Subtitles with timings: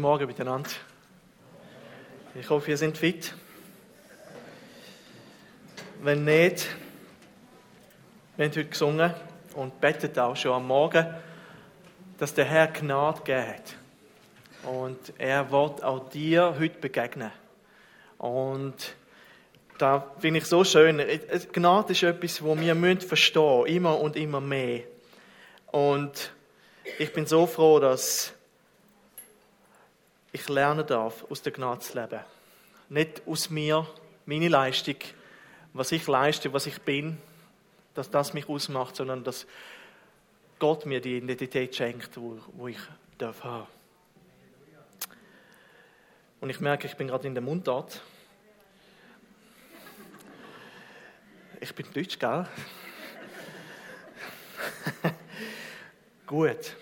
[0.00, 0.70] Morgen miteinander.
[2.36, 3.34] Ich hoffe, ihr seid fit.
[6.00, 6.68] Wenn nicht,
[8.36, 9.12] wir haben heute gesungen
[9.56, 11.04] und betet auch schon am Morgen,
[12.16, 13.76] dass der Herr Gnade gegeben hat.
[14.72, 17.32] Und er wird auch dir heute begegnen.
[18.18, 18.94] Und
[19.78, 21.02] da finde ich so schön.
[21.52, 24.82] Gnade ist etwas, wo wir müssen verstehen, immer und immer mehr.
[25.72, 26.30] Und
[27.00, 28.37] ich bin so froh, dass
[30.32, 32.20] ich lernen darf, aus der Gnade zu leben.
[32.88, 33.86] Nicht aus mir,
[34.26, 34.96] meine Leistung,
[35.72, 37.18] was ich leiste, was ich bin,
[37.94, 39.46] dass das mich ausmacht, sondern dass
[40.58, 42.78] Gott mir die Identität schenkt, wo, wo ich
[43.16, 43.66] darf haben.
[46.40, 48.00] Und ich merke, ich bin gerade in der Mundart.
[51.60, 52.46] Ich bin Deutsch, gell?
[56.26, 56.76] Gut.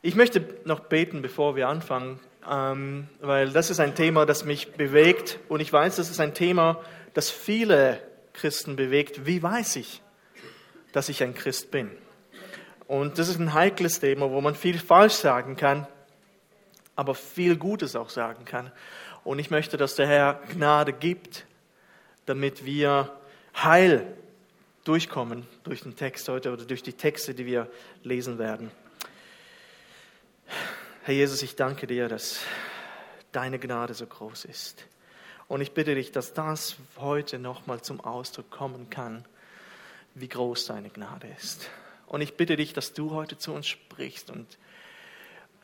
[0.00, 2.18] Ich möchte noch beten, bevor wir anfangen
[2.48, 6.34] ähm, weil das ist ein Thema, das mich bewegt und ich weiß, das ist ein
[6.34, 6.80] Thema,
[7.14, 8.00] das viele
[8.32, 9.26] Christen bewegt.
[9.26, 10.02] Wie weiß ich,
[10.92, 11.90] dass ich ein Christ bin?
[12.86, 15.86] Und das ist ein heikles Thema, wo man viel falsch sagen kann,
[16.96, 18.72] aber viel Gutes auch sagen kann.
[19.22, 21.46] Und ich möchte, dass der Herr Gnade gibt,
[22.26, 23.12] damit wir
[23.54, 24.06] heil
[24.84, 27.68] durchkommen durch den Text heute oder durch die Texte, die wir
[28.02, 28.70] lesen werden.
[31.02, 32.40] Herr Jesus, ich danke dir, dass
[33.32, 34.84] deine Gnade so groß ist.
[35.48, 39.24] Und ich bitte dich, dass das heute nochmal zum Ausdruck kommen kann,
[40.14, 41.70] wie groß deine Gnade ist.
[42.06, 44.58] Und ich bitte dich, dass du heute zu uns sprichst und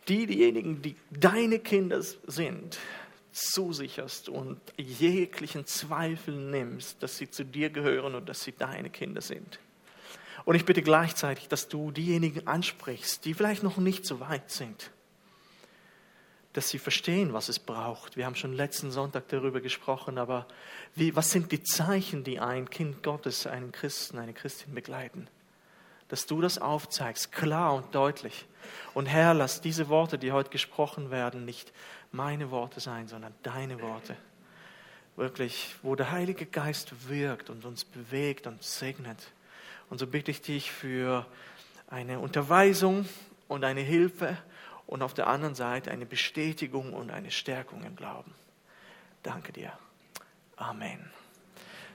[0.08, 2.78] die, diejenigen, die deine Kinder sind,
[3.30, 9.20] zusicherst und jeglichen Zweifel nimmst, dass sie zu dir gehören und dass sie deine Kinder
[9.20, 9.58] sind.
[10.46, 14.92] Und ich bitte gleichzeitig, dass du diejenigen ansprichst, die vielleicht noch nicht so weit sind
[16.56, 18.16] dass sie verstehen, was es braucht.
[18.16, 20.46] Wir haben schon letzten Sonntag darüber gesprochen, aber
[20.94, 25.28] wie, was sind die Zeichen, die ein Kind Gottes, einen Christen, eine Christin begleiten?
[26.08, 28.46] Dass du das aufzeigst, klar und deutlich.
[28.94, 31.74] Und Herr, lass diese Worte, die heute gesprochen werden, nicht
[32.10, 34.16] meine Worte sein, sondern deine Worte.
[35.16, 39.18] Wirklich, wo der Heilige Geist wirkt und uns bewegt und segnet.
[39.90, 41.26] Und so bitte ich dich für
[41.88, 43.06] eine Unterweisung
[43.46, 44.38] und eine Hilfe
[44.86, 48.34] und auf der anderen Seite eine Bestätigung und eine Stärkung im Glauben.
[49.22, 49.72] Danke dir.
[50.56, 51.10] Amen.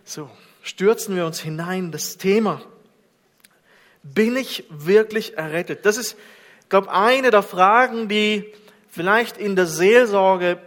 [0.03, 0.29] So,
[0.61, 2.61] stürzen wir uns hinein in das Thema.
[4.03, 5.85] Bin ich wirklich errettet?
[5.85, 6.17] Das ist,
[6.69, 8.51] glaube ich, eine der Fragen, die
[8.89, 10.59] vielleicht in der Seelsorge,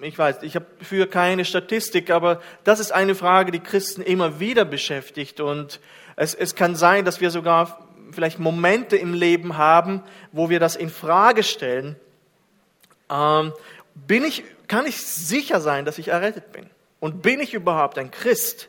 [0.00, 4.38] ich weiß, ich habe für keine Statistik, aber das ist eine Frage, die Christen immer
[4.40, 5.40] wieder beschäftigt.
[5.40, 5.80] Und
[6.16, 10.02] es, es kann sein, dass wir sogar vielleicht Momente im Leben haben,
[10.32, 11.96] wo wir das in Frage stellen.
[13.10, 13.52] Ähm,
[13.94, 16.66] bin ich, kann ich sicher sein, dass ich errettet bin?
[17.00, 18.68] Und bin ich überhaupt ein Christ?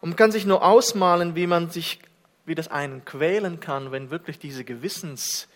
[0.00, 2.00] Und man kann sich nur ausmalen, wie man sich,
[2.44, 5.48] wie das einen quälen kann, wenn wirklich diese Gewissens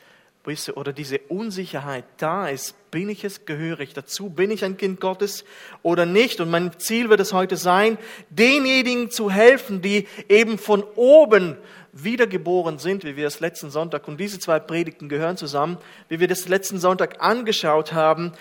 [0.74, 5.00] oder diese Unsicherheit da ist, bin ich es, gehöre ich dazu, bin ich ein Kind
[5.00, 5.44] Gottes
[5.82, 6.40] oder nicht?
[6.40, 7.98] Und mein Ziel wird es heute sein,
[8.30, 11.56] denjenigen zu helfen, die eben von oben
[11.92, 15.78] wiedergeboren sind, wie wir es letzten Sonntag, und diese zwei Predigten gehören zusammen,
[16.08, 18.32] wie wir das letzten Sonntag angeschaut haben,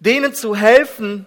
[0.00, 1.26] denen zu helfen,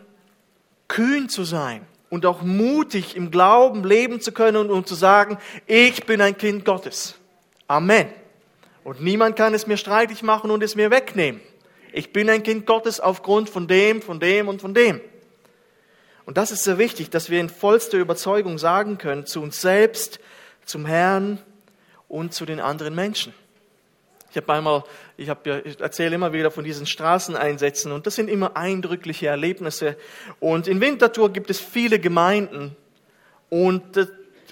[0.87, 6.05] kühn zu sein und auch mutig im Glauben leben zu können und zu sagen, ich
[6.05, 7.15] bin ein Kind Gottes.
[7.67, 8.20] Amen.
[8.83, 11.41] Und niemand kann es mir streitig machen und es mir wegnehmen.
[11.93, 15.01] Ich bin ein Kind Gottes aufgrund von dem, von dem und von dem.
[16.25, 20.19] Und das ist sehr wichtig, dass wir in vollster Überzeugung sagen können zu uns selbst,
[20.65, 21.39] zum Herrn
[22.07, 23.33] und zu den anderen Menschen.
[24.29, 24.83] Ich habe einmal,
[25.17, 29.97] ich, hab, ich erzähle immer wieder von diesen Straßeneinsätzen und das sind immer eindrückliche Erlebnisse.
[30.39, 32.77] Und in Winterthur gibt es viele Gemeinden
[33.49, 34.07] und ich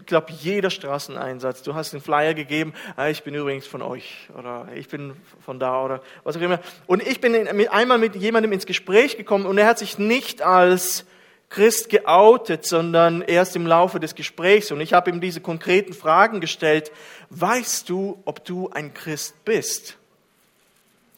[0.10, 4.68] glaube, jeder Straßeneinsatz, du hast einen Flyer gegeben, ah, ich bin übrigens von euch oder
[4.76, 6.60] ich bin von da oder was auch immer.
[6.86, 11.06] Und ich bin einmal mit jemandem ins Gespräch gekommen und er hat sich nicht als
[11.50, 14.72] Christ geoutet, sondern erst im Laufe des Gesprächs.
[14.72, 16.92] Und ich habe ihm diese konkreten Fragen gestellt.
[17.32, 19.98] Weißt du, ob du ein Christ bist?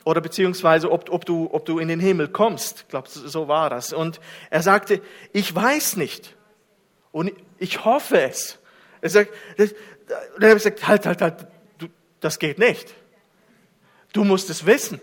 [0.04, 2.82] Oder beziehungsweise, ob, ob, du, ob du in den Himmel kommst.
[2.82, 3.94] Ich glaube, so war das.
[3.94, 4.20] Und
[4.50, 5.02] er sagte,
[5.34, 6.36] ich weiß nicht.
[7.12, 8.58] Und ich hoffe es.
[9.02, 9.74] Er sagt, das,
[10.36, 11.88] habe ich gesagt, halt, halt, halt, du,
[12.20, 12.94] das geht nicht.
[14.14, 15.00] Du musst es wissen.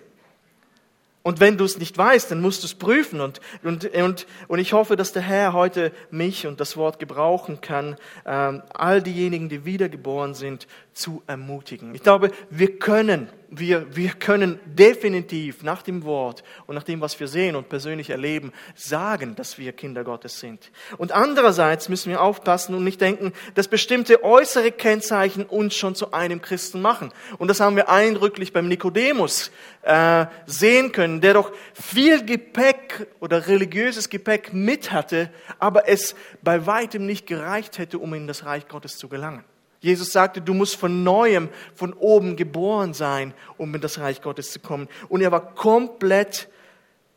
[1.22, 3.20] Und wenn du es nicht weißt, dann musst du es prüfen.
[3.20, 7.60] Und, und, und, und ich hoffe, dass der Herr heute mich und das Wort gebrauchen
[7.60, 11.94] kann, ähm, all diejenigen, die wiedergeboren sind, zu ermutigen.
[11.94, 17.18] Ich glaube, wir können, wir, wir können definitiv nach dem Wort und nach dem, was
[17.18, 20.70] wir sehen und persönlich erleben, sagen, dass wir Kinder Gottes sind.
[20.98, 26.12] Und andererseits müssen wir aufpassen und nicht denken, dass bestimmte äußere Kennzeichen uns schon zu
[26.12, 27.12] einem Christen machen.
[27.38, 29.50] Und das haben wir eindrücklich beim Nikodemus
[29.82, 36.66] äh, sehen können, der doch viel Gepäck oder religiöses Gepäck mit hatte, aber es bei
[36.66, 39.44] weitem nicht gereicht hätte, um in das Reich Gottes zu gelangen.
[39.80, 44.50] Jesus sagte, du musst von neuem, von oben geboren sein, um in das Reich Gottes
[44.50, 44.88] zu kommen.
[45.08, 46.48] Und er war komplett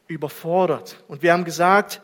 [0.08, 1.04] überfordert.
[1.08, 2.02] Und wir haben gesagt,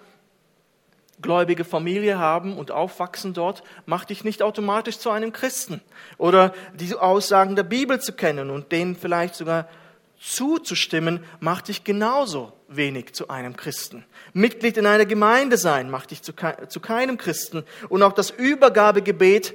[1.21, 5.81] gläubige Familie haben und aufwachsen dort, macht dich nicht automatisch zu einem Christen.
[6.17, 9.67] Oder die Aussagen der Bibel zu kennen und denen vielleicht sogar
[10.19, 14.03] zuzustimmen, macht dich genauso wenig zu einem Christen.
[14.33, 17.63] Mitglied in einer Gemeinde sein macht dich zu, keinem Christen.
[17.89, 19.53] Und auch das Übergabegebet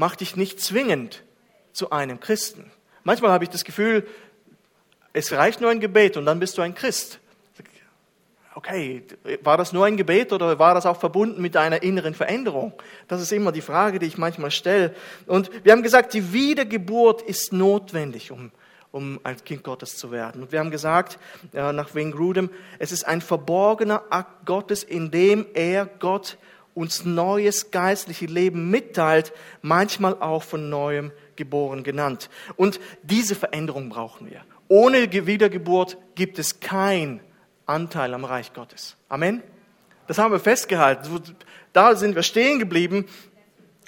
[0.00, 1.22] macht dich nicht zwingend
[1.72, 2.72] zu einem Christen.
[3.04, 4.08] Manchmal habe ich das Gefühl,
[5.12, 7.20] es reicht nur ein Gebet und dann bist du ein Christ.
[8.54, 9.04] Okay,
[9.42, 12.72] war das nur ein Gebet oder war das auch verbunden mit einer inneren Veränderung?
[13.08, 14.94] Das ist immer die Frage, die ich manchmal stelle.
[15.26, 18.50] Und wir haben gesagt, die Wiedergeburt ist notwendig, um,
[18.90, 20.42] um ein Kind Gottes zu werden.
[20.42, 21.18] Und wir haben gesagt,
[21.52, 26.38] nach Wayne Grudem, es ist ein verborgener Akt Gottes, in dem er Gott
[26.80, 29.32] uns neues geistliches Leben mitteilt,
[29.62, 32.30] manchmal auch von neuem geboren genannt.
[32.56, 34.42] Und diese Veränderung brauchen wir.
[34.68, 37.20] Ohne Wiedergeburt gibt es keinen
[37.66, 38.96] Anteil am Reich Gottes.
[39.08, 39.42] Amen.
[40.06, 41.36] Das haben wir festgehalten.
[41.72, 43.06] Da sind wir stehen geblieben.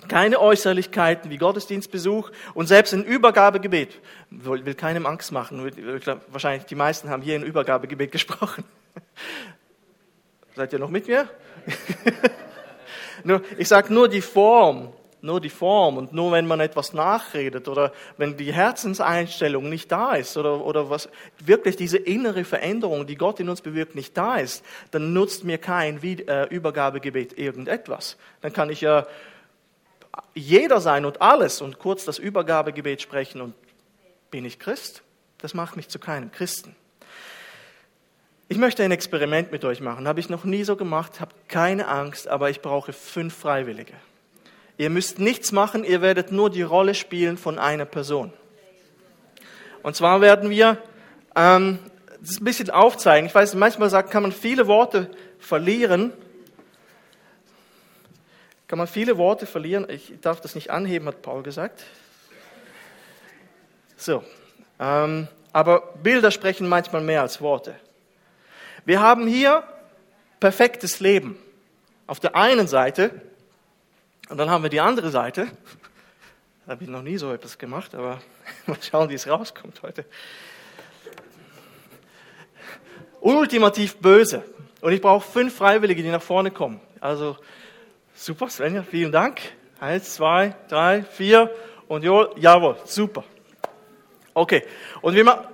[0.09, 4.01] Keine Äußerlichkeiten wie Gottesdienstbesuch und selbst ein Übergabegebet.
[4.31, 5.71] Ich will keinem Angst machen.
[6.29, 8.65] Wahrscheinlich die meisten haben hier ein Übergabegebet gesprochen.
[10.57, 11.29] Seid ihr noch mit mir?
[13.25, 14.93] Nur, ich sage nur die Form,
[15.23, 20.15] nur die Form und nur wenn man etwas nachredet oder wenn die Herzenseinstellung nicht da
[20.15, 21.09] ist oder, oder was,
[21.39, 25.59] wirklich diese innere Veränderung, die Gott in uns bewirkt, nicht da ist, dann nutzt mir
[25.59, 28.17] kein äh, Übergabegebet irgendetwas.
[28.41, 29.07] Dann kann ich ja
[30.35, 33.55] jeder sein und alles und kurz das Übergabegebet sprechen und
[34.31, 35.03] bin ich Christ?
[35.39, 36.75] Das macht mich zu keinem Christen.
[38.53, 40.07] Ich möchte ein Experiment mit euch machen.
[40.07, 41.23] Habe ich noch nie so gemacht.
[41.23, 43.95] Habt keine Angst, aber ich brauche fünf Freiwillige.
[44.77, 48.31] Ihr müsst nichts machen, ihr werdet nur die Rolle spielen von einer Person.
[49.83, 50.77] Und zwar werden wir
[51.35, 51.79] ähm,
[52.21, 53.27] das ein bisschen aufzeigen.
[53.27, 55.09] Ich weiß, manchmal sagt, kann man viele Worte
[55.39, 56.13] verlieren.
[58.69, 59.87] Kann man viele Worte verlieren.
[59.89, 61.85] Ich darf das nicht anheben, hat Paul gesagt.
[63.97, 64.23] So.
[64.79, 67.77] Ähm, aber Bilder sprechen manchmal mehr als Worte.
[68.85, 69.63] Wir haben hier
[70.41, 71.39] perfektes Leben.
[72.09, 73.23] Auf der einen Seite,
[74.29, 75.49] und dann haben wir die andere Seite.
[76.65, 78.21] Da habe ich noch nie so etwas gemacht, aber
[78.67, 80.05] mal schauen, wie es rauskommt heute.
[83.21, 84.45] Ultimativ böse.
[84.81, 86.81] Und ich brauche fünf Freiwillige, die nach vorne kommen.
[87.01, 87.37] Also,
[88.15, 89.41] super, Svenja, vielen Dank.
[89.81, 91.53] Eins, zwei, drei, vier.
[91.89, 93.25] Und jawohl, super.
[94.33, 94.63] Okay.
[95.01, 95.51] Und wir,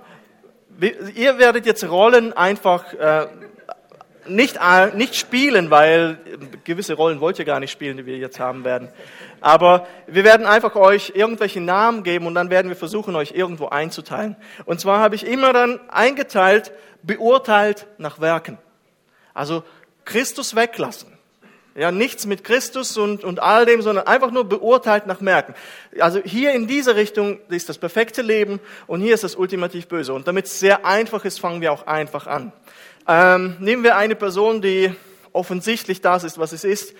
[1.15, 3.27] ihr werdet jetzt Rollen einfach äh,
[4.27, 4.59] nicht,
[4.95, 6.17] nicht spielen, weil
[6.63, 8.89] gewisse Rollen wollt ihr gar nicht spielen, die wir jetzt haben werden.
[9.41, 13.67] Aber wir werden einfach euch irgendwelche Namen geben und dann werden wir versuchen, euch irgendwo
[13.67, 14.35] einzuteilen.
[14.65, 16.71] Und zwar habe ich immer dann eingeteilt,
[17.03, 18.57] beurteilt nach Werken.
[19.33, 19.63] Also
[20.05, 21.18] Christus weglassen.
[21.79, 25.55] Ja, nichts mit Christus und, und all dem, sondern einfach nur beurteilt nach Merken.
[25.97, 30.13] Also hier in dieser Richtung ist das perfekte Leben und hier ist das ultimativ Böse.
[30.13, 32.51] Und damit es sehr einfach ist, fangen wir auch einfach an.
[33.07, 34.93] Ähm, nehmen wir eine Person, die
[35.31, 36.93] offensichtlich das ist, was es ist.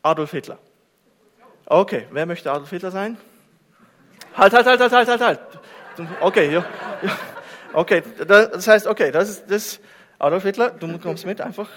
[0.00, 0.58] Adolf Hitler.
[1.66, 3.18] Okay, wer möchte Adolf Hitler sein?
[4.34, 5.40] Halt, halt, halt, halt, halt, halt, halt.
[6.20, 6.64] Okay, ja.
[7.74, 9.80] Okay, das heißt, okay, das ist das
[10.18, 11.68] Adolf Hitler, du kommst mit, einfach.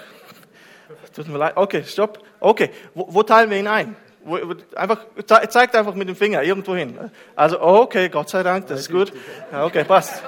[1.14, 1.56] Tut mir leid.
[1.56, 2.18] Okay, stopp.
[2.40, 3.96] Okay, wo, wo teilen wir ihn ein?
[4.24, 4.38] Wo,
[4.74, 6.98] einfach, zeigt einfach mit dem Finger irgendwo hin.
[7.34, 9.12] Also, okay, Gott sei Dank, das ist gut.
[9.52, 10.22] Okay, passt.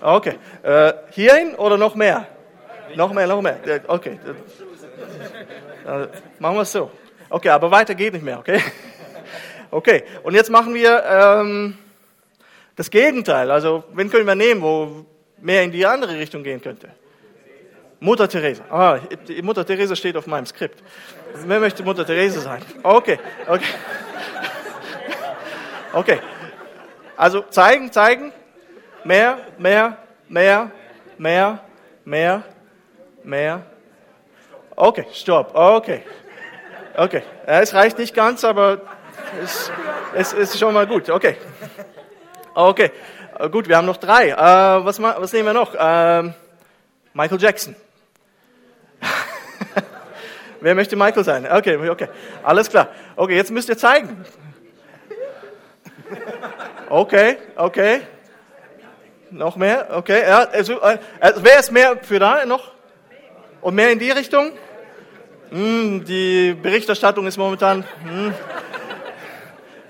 [0.00, 2.26] Okay, äh, hierhin oder noch mehr?
[2.96, 3.58] Noch mehr, noch mehr.
[3.86, 4.18] Okay,
[5.86, 6.06] äh,
[6.38, 6.90] machen wir es so.
[7.28, 8.60] Okay, aber weiter geht nicht mehr, okay?
[9.70, 11.78] Okay, und jetzt machen wir ähm,
[12.76, 13.50] das Gegenteil.
[13.50, 15.06] Also, wen können wir nehmen, wo
[15.38, 16.88] mehr in die andere Richtung gehen könnte?
[18.00, 18.64] Mutter Teresa.
[18.70, 18.98] Ah,
[19.42, 20.82] Mutter Teresa steht auf meinem Skript.
[21.34, 22.62] Wer möchte Mutter Teresa sein?
[22.82, 23.64] Okay, okay.
[25.92, 26.20] Okay.
[27.16, 28.32] Also zeigen, zeigen.
[29.02, 30.70] Mehr, mehr, mehr,
[31.18, 31.64] mehr,
[32.04, 32.44] mehr,
[33.24, 33.62] mehr.
[34.76, 35.52] Okay, stopp.
[35.52, 36.04] Okay.
[36.96, 37.24] Okay.
[37.44, 38.82] Es reicht nicht ganz, aber
[39.38, 39.70] Es,
[40.14, 41.36] es ist schon mal gut, okay.
[42.54, 42.90] Okay,
[43.50, 44.30] gut, wir haben noch drei.
[44.30, 44.36] Äh,
[44.84, 45.74] was, was nehmen wir noch?
[45.78, 46.34] Ähm,
[47.14, 47.76] Michael Jackson.
[50.60, 51.50] Wer möchte Michael sein?
[51.50, 52.08] Okay, okay,
[52.42, 52.88] alles klar.
[53.16, 54.24] Okay, jetzt müsst ihr zeigen.
[56.88, 58.00] Okay, okay.
[59.30, 59.88] Noch mehr?
[59.92, 62.72] Okay, ja, also, also wer ist mehr für da noch?
[63.60, 64.52] Und mehr in die Richtung?
[65.50, 67.84] Hm, die Berichterstattung ist momentan.
[68.02, 68.34] Hm.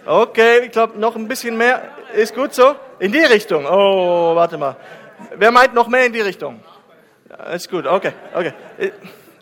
[0.04, 1.82] Okay, ich glaube, noch ein bisschen mehr.
[2.14, 2.74] Ist gut so?
[2.98, 3.64] In die Richtung.
[3.66, 4.76] Oh, warte mal.
[5.36, 6.60] Wer meint noch mehr in die Richtung?
[7.54, 8.52] Ist gut, okay, okay.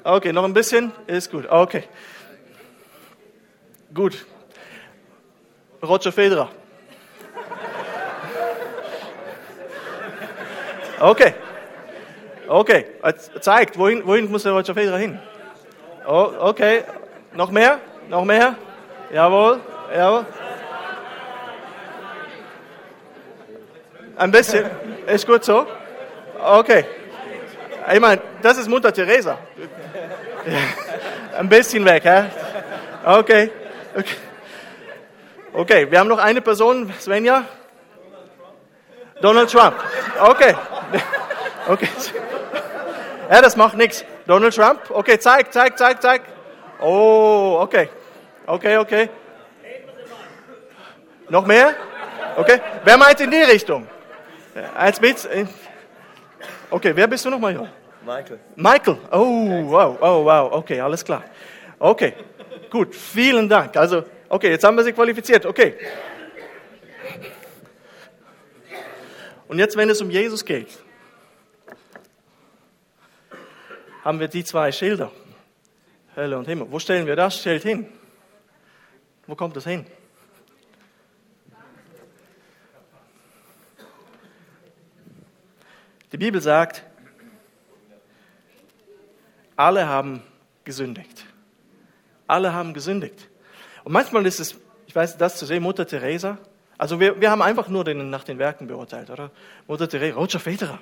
[0.04, 0.92] Okay, noch ein bisschen?
[1.06, 1.84] Ist gut, okay.
[3.92, 4.26] Gut.
[5.82, 6.50] Roger Federer.
[11.00, 11.34] Okay.
[12.48, 12.86] Okay.
[13.40, 15.18] Zeigt, wohin, wohin muss der Roger Federer hin?
[16.06, 16.84] Oh, okay.
[17.34, 17.78] Noch mehr?
[18.08, 18.56] Noch mehr?
[19.12, 19.60] Jawohl.
[19.94, 20.26] Jawohl.
[24.16, 24.66] Ein bisschen.
[25.06, 25.66] Ist gut so?
[26.40, 26.84] Okay.
[27.92, 29.38] Ich meine, das ist Mutter Teresa.
[31.36, 32.24] Ein bisschen weg, hä?
[33.04, 33.50] Okay.
[33.96, 34.16] okay.
[35.52, 37.44] Okay, wir haben noch eine Person, Svenja.
[39.20, 39.74] Donald Trump.
[40.20, 40.54] Okay.
[41.68, 41.88] Okay.
[43.30, 44.04] Ja, das macht nichts.
[44.26, 44.90] Donald Trump.
[44.90, 46.22] Okay, zeig, zeig, zeig, zeig.
[46.80, 47.88] Oh, okay.
[48.46, 49.10] Okay, okay.
[51.28, 51.74] Noch mehr?
[52.36, 52.60] Okay.
[52.84, 53.86] Wer meint in die Richtung?
[54.74, 55.28] Als mit.
[56.70, 57.68] Okay, wer bist du nochmal hier?
[58.08, 58.40] Michael.
[58.56, 58.98] Michael.
[59.12, 60.52] Oh, wow, oh, wow.
[60.52, 61.24] Okay, alles klar.
[61.78, 62.14] Okay,
[62.70, 62.94] gut.
[62.94, 63.76] Vielen Dank.
[63.76, 65.44] Also, okay, jetzt haben wir sie qualifiziert.
[65.44, 65.74] Okay.
[69.46, 70.68] Und jetzt, wenn es um Jesus geht,
[74.02, 75.12] haben wir die zwei Schilder.
[76.16, 76.66] Hölle und Himmel.
[76.70, 77.92] Wo stellen wir das Schild hin?
[79.26, 79.84] Wo kommt das hin?
[86.10, 86.87] Die Bibel sagt,
[89.58, 90.22] alle haben
[90.64, 91.26] gesündigt.
[92.28, 93.28] Alle haben gesündigt.
[93.82, 96.38] Und manchmal ist es, ich weiß, das zu sehen, Mutter Teresa.
[96.78, 99.32] Also wir, wir haben einfach nur den, nach den Werken beurteilt, oder?
[99.66, 100.78] Mutter Teresa, Roger Federer.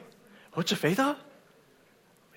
[0.55, 1.17] Roger Federer?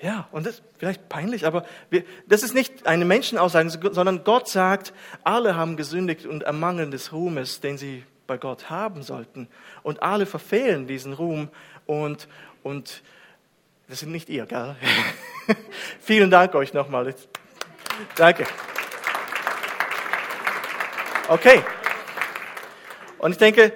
[0.02, 4.48] Ja, und das ist vielleicht peinlich, aber wir, das ist nicht eine Menschenaussage, sondern Gott
[4.48, 4.94] sagt,
[5.26, 9.50] alle haben gesündigt und ermangeln des Ruhmes, den sie bei Gott haben sollten.
[9.84, 11.50] Und alle verfehlen diesen Ruhm
[11.86, 12.30] und,
[12.64, 13.04] und
[13.90, 14.76] das sind nicht ihr, gell?
[16.00, 17.14] Vielen Dank euch nochmal.
[18.16, 18.46] Danke.
[21.28, 21.64] Okay.
[23.18, 23.74] Und ich denke,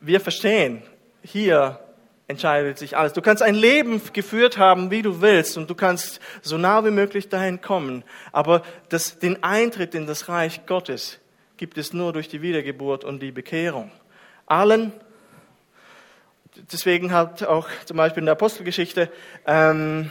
[0.00, 0.82] wir verstehen,
[1.22, 1.78] hier
[2.26, 3.12] entscheidet sich alles.
[3.12, 6.90] Du kannst ein Leben geführt haben, wie du willst, und du kannst so nah wie
[6.90, 8.04] möglich dahin kommen.
[8.32, 11.18] Aber das, den Eintritt in das Reich Gottes
[11.58, 13.92] gibt es nur durch die Wiedergeburt und die Bekehrung.
[14.46, 14.92] Allen
[16.56, 19.10] deswegen hat auch zum Beispiel in der Apostelgeschichte
[19.46, 20.10] ähm,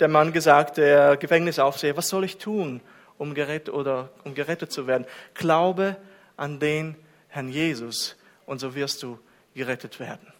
[0.00, 2.80] der Mann gesagt, der Gefängnisaufseher, was soll ich tun,
[3.18, 5.06] um gerettet, oder, um gerettet zu werden?
[5.34, 5.96] Glaube
[6.36, 6.96] an den
[7.28, 9.18] Herrn Jesus und so wirst du
[9.54, 10.32] gerettet werden.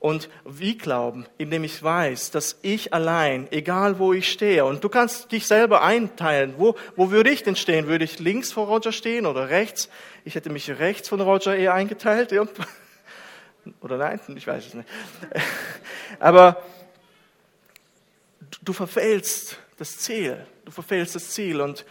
[0.00, 1.26] Und wie glauben?
[1.38, 5.82] Indem ich weiß, dass ich allein, egal wo ich stehe, und du kannst dich selber
[5.82, 7.88] einteilen, wo, wo würde ich denn stehen?
[7.88, 9.90] Würde ich links vor Roger stehen oder rechts?
[10.24, 12.32] Ich hätte mich rechts von Roger eher eingeteilt.
[13.80, 14.88] Oder nein, ich weiß es nicht.
[16.20, 16.62] Aber
[18.62, 20.46] du verfehlst das Ziel.
[20.64, 21.84] Du verfehlst das Ziel und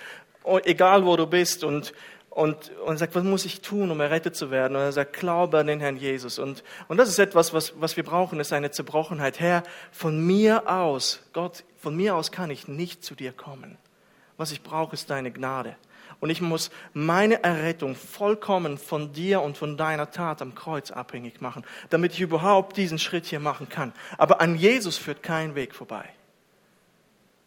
[0.65, 1.93] egal wo du bist und
[2.37, 4.75] und, und sagt, was muss ich tun, um errettet zu werden?
[4.75, 6.37] Und er sagt, glaube an den Herrn Jesus.
[6.37, 9.39] Und, und das ist etwas, was, was wir brauchen, ist eine Zerbrochenheit.
[9.39, 13.79] Herr, von mir aus, Gott, von mir aus kann ich nicht zu dir kommen.
[14.37, 15.77] Was ich brauche, ist deine Gnade
[16.19, 21.41] und ich muss meine Errettung vollkommen von dir und von deiner Tat am Kreuz abhängig
[21.41, 23.93] machen, damit ich überhaupt diesen Schritt hier machen kann.
[24.17, 26.05] Aber an Jesus führt kein Weg vorbei.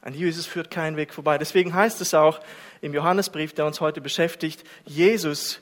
[0.03, 1.37] An Jesus führt kein Weg vorbei.
[1.37, 2.41] Deswegen heißt es auch
[2.81, 5.61] im Johannesbrief, der uns heute beschäftigt, Jesus,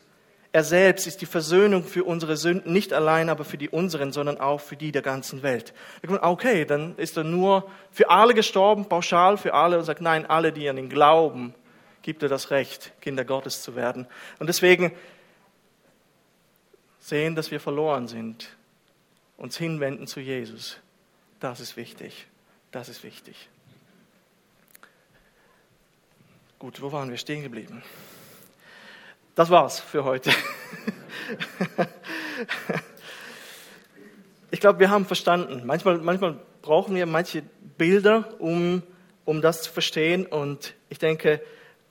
[0.52, 4.38] er selbst ist die Versöhnung für unsere Sünden, nicht allein aber für die unseren, sondern
[4.38, 5.74] auch für die der ganzen Welt.
[6.20, 10.52] Okay, dann ist er nur für alle gestorben, pauschal für alle und sagt, nein, alle,
[10.52, 11.54] die an ihn glauben,
[12.08, 14.06] gibt er das Recht, Kinder Gottes zu werden.
[14.38, 14.96] Und deswegen
[17.00, 18.56] sehen, dass wir verloren sind,
[19.36, 20.78] uns hinwenden zu Jesus.
[21.38, 22.26] Das ist wichtig.
[22.70, 23.50] Das ist wichtig.
[26.58, 27.82] Gut, wo waren wir stehen geblieben?
[29.34, 30.30] Das war's für heute.
[34.50, 35.66] Ich glaube, wir haben verstanden.
[35.66, 37.42] Manchmal, manchmal brauchen wir manche
[37.76, 38.82] Bilder, um,
[39.26, 40.24] um das zu verstehen.
[40.24, 41.42] Und ich denke,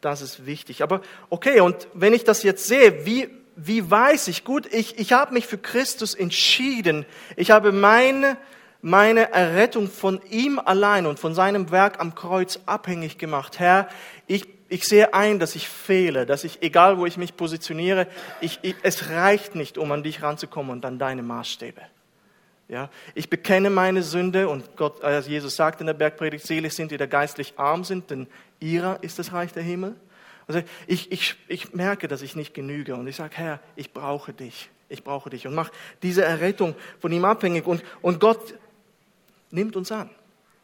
[0.08, 0.82] das ist wichtig.
[0.82, 5.12] Aber okay, und wenn ich das jetzt sehe, wie, wie weiß ich, gut, ich, ich
[5.12, 7.06] habe mich für Christus entschieden.
[7.36, 8.38] Ich habe meine,
[8.82, 13.60] meine Errettung von ihm allein und von seinem Werk am Kreuz abhängig gemacht.
[13.60, 13.90] Herr,
[14.28, 18.08] ich, ich sehe ein, dass ich fehle, dass ich, egal wo ich mich positioniere,
[18.40, 21.82] ich, ich, es reicht nicht, um an dich ranzukommen und an deine Maßstäbe.
[22.70, 26.92] Ja, ich bekenne meine Sünde und Gott, also Jesus sagt in der Bergpredigt, selig sind
[26.92, 28.28] die, die geistlich arm sind, denn
[28.60, 29.96] ihrer ist das Reich der Himmel.
[30.48, 34.34] Also ich, ich, ich merke, dass ich nicht genüge und ich sage, Herr, ich brauche
[34.34, 35.70] dich, ich brauche dich und mach
[36.02, 38.56] diese Errettung von ihm abhängig und, und Gott
[39.52, 40.10] nimmt uns an.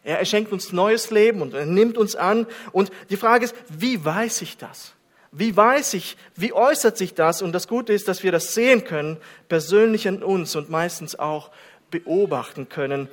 [0.05, 4.03] Er schenkt uns neues Leben und er nimmt uns an und die Frage ist, wie
[4.03, 4.93] weiß ich das?
[5.31, 7.41] Wie weiß ich, wie äußert sich das?
[7.41, 9.17] Und das Gute ist, dass wir das sehen können,
[9.49, 11.51] persönlich in uns und meistens auch
[11.89, 13.07] beobachten können.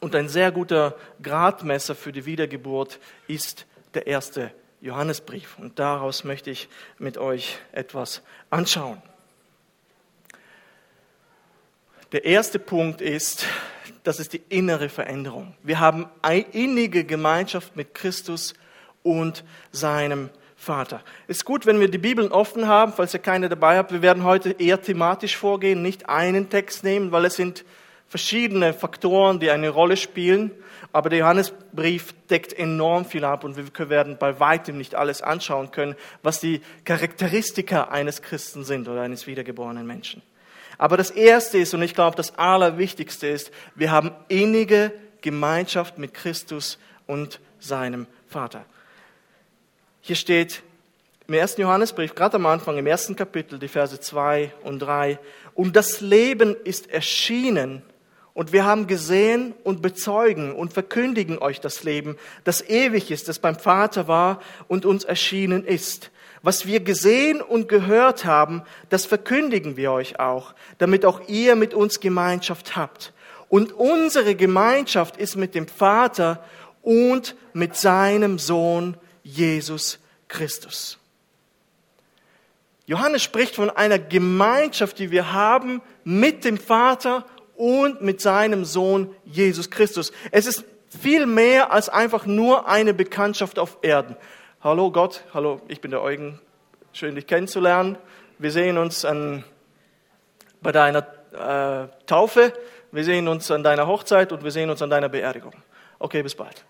[0.00, 5.58] Und ein sehr guter Gradmesser für die Wiedergeburt ist der erste Johannesbrief.
[5.58, 9.00] Und daraus möchte ich mit euch etwas anschauen.
[12.12, 13.46] Der erste Punkt ist,
[14.04, 15.56] das ist die innere Veränderung.
[15.62, 16.06] Wir haben
[16.52, 18.54] innige Gemeinschaft mit Christus
[19.02, 21.02] und seinem Vater.
[21.26, 23.92] Es ist gut, wenn wir die Bibeln offen haben, falls ihr keine dabei habt.
[23.92, 27.64] Wir werden heute eher thematisch vorgehen, nicht einen Text nehmen, weil es sind
[28.08, 30.50] verschiedene Faktoren, die eine Rolle spielen.
[30.92, 35.72] Aber der Johannesbrief deckt enorm viel ab und wir werden bei weitem nicht alles anschauen
[35.72, 40.22] können, was die Charakteristika eines Christen sind oder eines wiedergeborenen Menschen.
[40.78, 46.14] Aber das Erste ist, und ich glaube, das Allerwichtigste ist, wir haben innige Gemeinschaft mit
[46.14, 48.64] Christus und seinem Vater.
[50.00, 50.62] Hier steht
[51.26, 55.18] im ersten Johannesbrief, gerade am Anfang, im ersten Kapitel, die Verse zwei und drei
[55.54, 57.82] und das Leben ist erschienen,
[58.34, 63.38] und wir haben gesehen und bezeugen und verkündigen euch das Leben, das ewig ist, das
[63.38, 66.10] beim Vater war und uns erschienen ist.
[66.42, 71.72] Was wir gesehen und gehört haben, das verkündigen wir euch auch, damit auch ihr mit
[71.72, 73.12] uns Gemeinschaft habt.
[73.48, 76.44] Und unsere Gemeinschaft ist mit dem Vater
[76.82, 80.98] und mit seinem Sohn Jesus Christus.
[82.86, 87.24] Johannes spricht von einer Gemeinschaft, die wir haben mit dem Vater
[87.56, 90.12] und mit seinem Sohn Jesus Christus.
[90.30, 94.16] Es ist viel mehr als einfach nur eine Bekanntschaft auf Erden.
[94.62, 96.40] Hallo Gott, hallo, ich bin der Eugen,
[96.92, 97.98] schön dich kennenzulernen.
[98.38, 99.44] Wir sehen uns an,
[100.60, 102.52] bei deiner äh, Taufe,
[102.92, 105.54] wir sehen uns an deiner Hochzeit und wir sehen uns an deiner Beerdigung.
[105.98, 106.64] Okay, bis bald.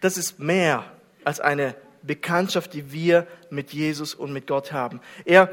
[0.00, 0.84] Das ist mehr
[1.24, 5.00] als eine Bekanntschaft, die wir mit Jesus und mit Gott haben.
[5.24, 5.50] Er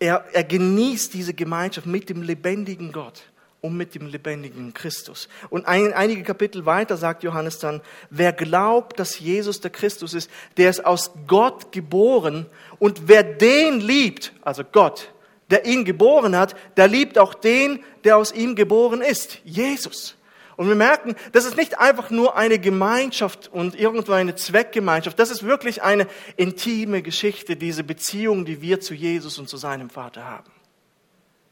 [0.00, 3.22] er, er genießt diese Gemeinschaft mit dem lebendigen Gott
[3.60, 5.28] und mit dem lebendigen Christus.
[5.50, 10.30] Und ein, einige Kapitel weiter sagt Johannes dann, wer glaubt, dass Jesus der Christus ist,
[10.56, 12.46] der ist aus Gott geboren
[12.78, 15.12] und wer den liebt, also Gott,
[15.50, 20.16] der ihn geboren hat, der liebt auch den, der aus ihm geboren ist, Jesus.
[20.60, 25.18] Und wir merken, das ist nicht einfach nur eine Gemeinschaft und irgendwo eine Zweckgemeinschaft.
[25.18, 29.88] Das ist wirklich eine intime Geschichte, diese Beziehung, die wir zu Jesus und zu seinem
[29.88, 30.50] Vater haben.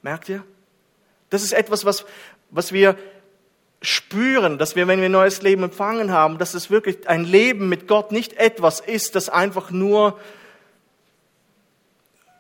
[0.03, 0.45] Merkt ihr?
[1.31, 2.05] Das ist etwas, was,
[2.51, 2.99] was wir
[3.81, 7.89] spüren, dass wir, wenn wir neues Leben empfangen haben, dass es wirklich ein Leben mit
[7.89, 10.21] Gott nicht etwas ist, das einfach nur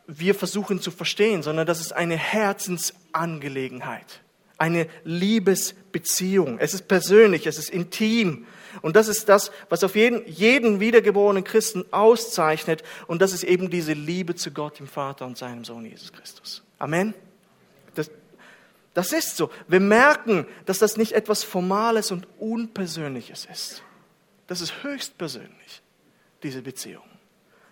[0.07, 4.20] wir versuchen zu verstehen, sondern das ist eine Herzensangelegenheit
[4.59, 6.59] eine Liebesbeziehung.
[6.59, 8.47] Es ist persönlich, es ist intim.
[8.83, 12.83] Und das ist das, was auf jeden, jeden wiedergeborenen Christen auszeichnet.
[13.07, 16.62] Und das ist eben diese Liebe zu Gott, dem Vater und seinem Sohn Jesus Christus.
[16.79, 17.14] Amen.
[17.94, 18.11] Das,
[18.94, 19.51] das ist so.
[19.68, 23.83] Wir merken, dass das nicht etwas Formales und Unpersönliches ist.
[24.47, 25.83] Das ist höchst persönlich,
[26.42, 27.08] diese Beziehung.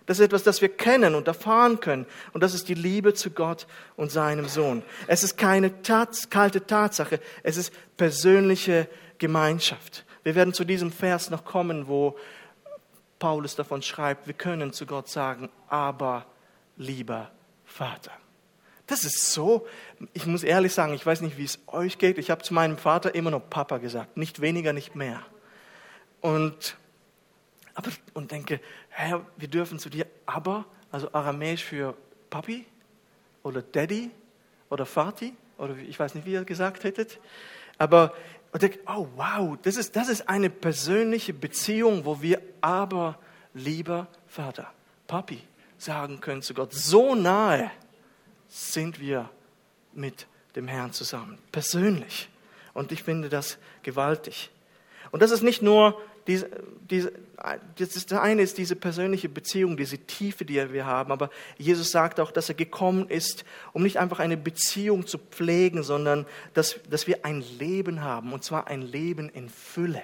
[0.07, 2.05] Das ist etwas, das wir kennen und erfahren können.
[2.31, 3.67] Und das ist die Liebe zu Gott
[3.97, 4.81] und seinem Sohn.
[5.05, 10.05] Es ist keine Tats kalte Tatsache, es ist persönliche Gemeinschaft.
[10.23, 12.17] Wir werden zu diesem Vers noch kommen, wo
[13.19, 16.25] Paulus davon schreibt, wir können zu Gott sagen, aber
[16.77, 17.29] lieber
[17.65, 18.11] Vater.
[18.85, 19.67] Das ist so,
[20.13, 22.17] ich muss ehrlich sagen, ich weiß nicht, wie es euch geht.
[22.17, 25.21] Ich habe zu meinem Vater immer noch Papa gesagt, nicht weniger, nicht mehr.
[26.21, 26.77] Und
[27.77, 28.59] aber, und denke,
[28.99, 31.95] Herr, wir dürfen zu dir aber, also aramäisch für
[32.31, 32.65] Papi
[33.43, 34.09] oder Daddy
[34.71, 37.19] oder Vati oder ich weiß nicht, wie ihr gesagt hättet.
[37.77, 38.15] Aber
[38.51, 43.19] und denke, oh wow, das ist, das ist eine persönliche Beziehung, wo wir aber
[43.53, 44.73] lieber Vater,
[45.05, 45.43] Papi
[45.77, 46.73] sagen können zu Gott.
[46.73, 47.69] So nahe
[48.47, 49.29] sind wir
[49.93, 52.29] mit dem Herrn zusammen, persönlich.
[52.73, 54.49] Und ich finde das gewaltig.
[55.11, 56.49] Und das ist nicht nur diese,
[56.89, 57.13] diese,
[57.77, 62.31] das, eine ist diese persönliche Beziehung, diese Tiefe, die wir haben, aber Jesus sagt auch,
[62.31, 67.25] dass er gekommen ist, um nicht einfach eine Beziehung zu pflegen, sondern dass, dass wir
[67.25, 70.01] ein Leben haben, und zwar ein Leben in Fülle.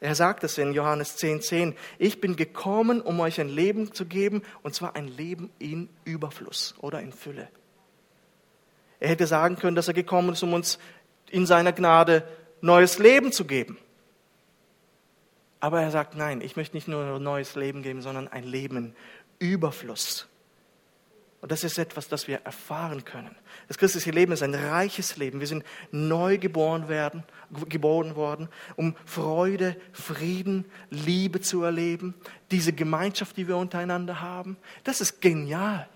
[0.00, 4.04] Er sagt es in Johannes 10,10, 10, ich bin gekommen, um euch ein Leben zu
[4.04, 7.48] geben, und zwar ein Leben in Überfluss oder in Fülle.
[9.00, 10.78] Er hätte sagen können, dass er gekommen ist, um uns
[11.30, 12.26] in seiner Gnade
[12.60, 13.78] neues Leben zu geben.
[15.64, 18.94] Aber er sagt, nein, ich möchte nicht nur ein neues Leben geben, sondern ein Leben
[19.38, 20.28] Überfluss.
[21.40, 23.34] Und das ist etwas, das wir erfahren können.
[23.66, 25.40] Das christliche Leben ist ein reiches Leben.
[25.40, 27.22] Wir sind neu geboren, werden,
[27.70, 32.12] geboren worden, um Freude, Frieden, Liebe zu erleben.
[32.50, 35.88] Diese Gemeinschaft, die wir untereinander haben, das ist genial.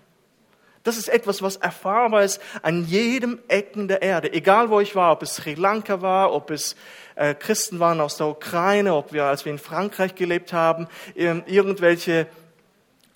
[0.89, 4.33] Das ist etwas, was erfahrbar ist an jedem Ecken der Erde.
[4.33, 6.75] Egal wo ich war, ob es Sri Lanka war, ob es
[7.13, 12.25] äh, Christen waren aus der Ukraine, ob wir, als wir in Frankreich gelebt haben, irgendwelche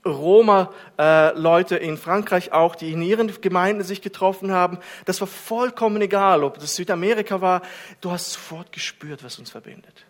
[0.06, 4.78] Roma-Leute in Frankreich auch, die in ihren Gemeinden sich getroffen haben.
[5.06, 7.64] Das war vollkommen egal, ob das Südamerika war.
[8.02, 10.06] Du hast sofort gespürt, was uns verbindet.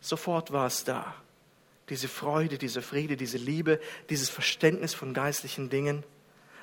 [0.00, 1.14] Sofort war es da.
[1.90, 6.02] Diese Freude, diese Friede, diese Liebe, dieses Verständnis von geistlichen Dingen.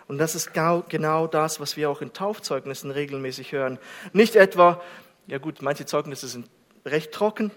[0.08, 3.80] Und das ist genau das, was wir auch in Taufzeugnissen regelmäßig hören.
[4.13, 4.82] Nicht etwa,
[5.28, 6.48] ja gut, manche Zeugnisse sind
[6.86, 7.52] recht trocken,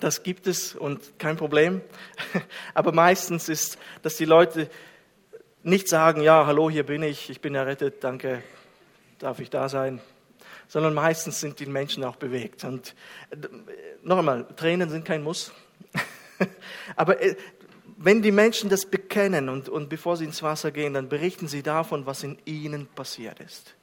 [0.00, 1.80] das gibt es und kein Problem.
[2.74, 4.70] Aber meistens ist, dass die Leute
[5.62, 8.42] nicht sagen, ja, hallo, hier bin ich, ich bin errettet, danke,
[9.18, 10.00] darf ich da sein,
[10.68, 12.64] sondern meistens sind die Menschen auch bewegt.
[12.64, 12.94] Und
[13.30, 13.36] äh,
[14.02, 15.52] noch einmal, Tränen sind kein Muss.
[16.96, 17.36] Aber äh,
[17.96, 21.62] wenn die Menschen das bekennen und, und bevor sie ins Wasser gehen, dann berichten sie
[21.62, 23.76] davon, was in ihnen passiert ist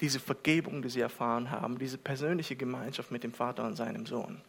[0.00, 4.40] diese Vergebung, die sie erfahren haben, diese persönliche Gemeinschaft mit dem Vater und seinem Sohn.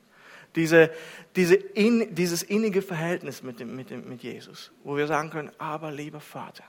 [0.56, 0.92] Diese,
[1.36, 5.52] diese in, dieses innige Verhältnis mit, dem, mit, dem, mit Jesus, wo wir sagen können,
[5.58, 6.64] aber lieber Vater.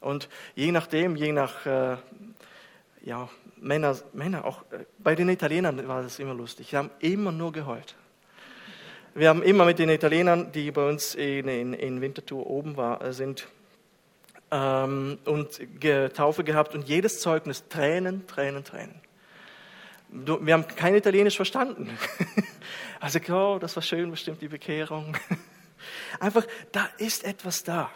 [0.00, 1.96] Und je nachdem, je nach äh,
[3.02, 6.68] ja, Männer, Männer, auch äh, bei den Italienern war das immer lustig.
[6.70, 7.96] Sie haben immer nur geheult.
[9.16, 13.00] Wir haben immer mit den Italienern, die bei uns in, in, in Winterthur oben war,
[13.00, 13.46] äh, sind,
[14.50, 15.60] ähm, und
[16.14, 19.00] Taufe gehabt und jedes Zeugnis Tränen, Tränen, Tränen.
[20.08, 21.90] Wir haben kein Italienisch verstanden.
[23.00, 25.14] Also, oh, das war schön, bestimmt die Bekehrung.
[26.20, 27.90] Einfach, da ist etwas da.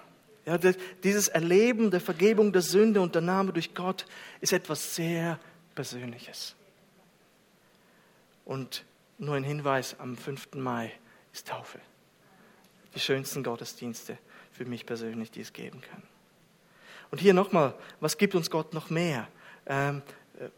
[0.44, 0.58] Ja,
[1.02, 4.04] dieses Erleben der Vergebung der Sünde und der Name durch Gott
[4.42, 5.38] ist etwas sehr
[5.74, 6.54] Persönliches.
[8.44, 8.84] Und
[9.16, 10.56] nur ein Hinweis, am 5.
[10.56, 10.92] Mai
[11.38, 11.78] ist Taufe.
[12.94, 14.18] Die schönsten Gottesdienste
[14.50, 16.02] für mich persönlich, die es geben kann.
[17.10, 19.28] Und hier nochmal, was gibt uns Gott noch mehr?
[19.66, 20.02] Ähm,
[20.38, 20.48] äh,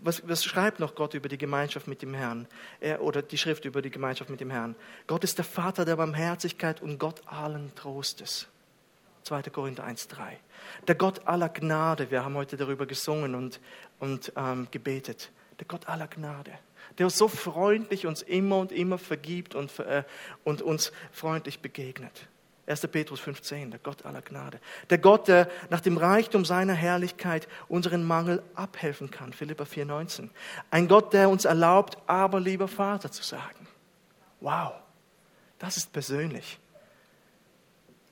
[0.00, 2.46] was, was, schreibt noch Gott über die Gemeinschaft mit dem Herrn?
[2.80, 4.76] Er, oder die Schrift über die Gemeinschaft mit dem Herrn?
[5.06, 8.46] Gott ist der Vater der Barmherzigkeit und Gott allen Trostes.
[9.24, 9.42] 2.
[9.42, 10.36] Korinther 1,3.
[10.86, 13.60] Der Gott aller Gnade, wir haben heute darüber gesungen und,
[13.98, 15.30] und ähm, gebetet.
[15.58, 16.52] Der Gott aller Gnade,
[16.98, 20.04] der so freundlich uns immer und immer vergibt und, äh,
[20.44, 22.28] und uns freundlich begegnet.
[22.66, 22.86] 1.
[22.88, 24.60] Petrus 15, der Gott aller Gnade.
[24.88, 29.32] Der Gott, der nach dem Reichtum seiner Herrlichkeit unseren Mangel abhelfen kann.
[29.32, 30.30] Philippa 4, 19.
[30.70, 33.66] Ein Gott, der uns erlaubt, aber lieber Vater zu sagen.
[34.40, 34.74] Wow,
[35.58, 36.58] das ist persönlich.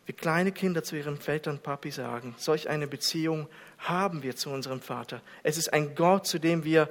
[0.07, 3.47] Wie kleine Kinder zu ihren Vätern Papi sagen, solch eine Beziehung
[3.79, 5.23] haben wir zu unserem Vater.
[5.45, 6.89] Es ist ein Gott, zu dem wir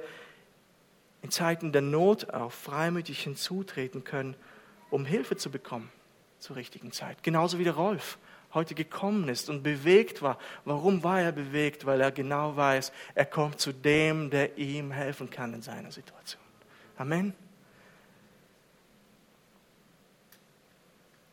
[1.22, 4.36] in Zeiten der Not auch freimütig hinzutreten können,
[4.90, 5.90] um Hilfe zu bekommen
[6.38, 7.22] zur richtigen Zeit.
[7.22, 8.18] Genauso wie der Rolf
[8.52, 10.38] heute gekommen ist und bewegt war.
[10.64, 11.86] Warum war er bewegt?
[11.86, 16.42] Weil er genau weiß, er kommt zu dem, der ihm helfen kann in seiner Situation.
[16.96, 17.34] Amen.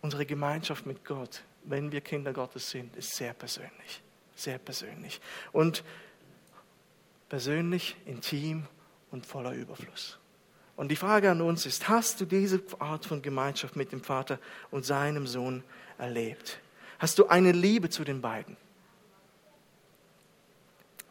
[0.02, 4.02] Unsere Gemeinschaft mit Gott, wenn wir Kinder Gottes sind, ist sehr persönlich.
[4.36, 5.20] Sehr persönlich.
[5.52, 5.84] Und
[7.30, 8.68] persönlich, intim
[9.12, 10.20] und voller Überfluss.
[10.76, 14.40] Und die Frage an uns ist, hast du diese Art von Gemeinschaft mit dem Vater
[14.70, 15.64] und seinem Sohn
[15.98, 16.60] erlebt?
[17.00, 18.58] Hast du eine Liebe zu den beiden?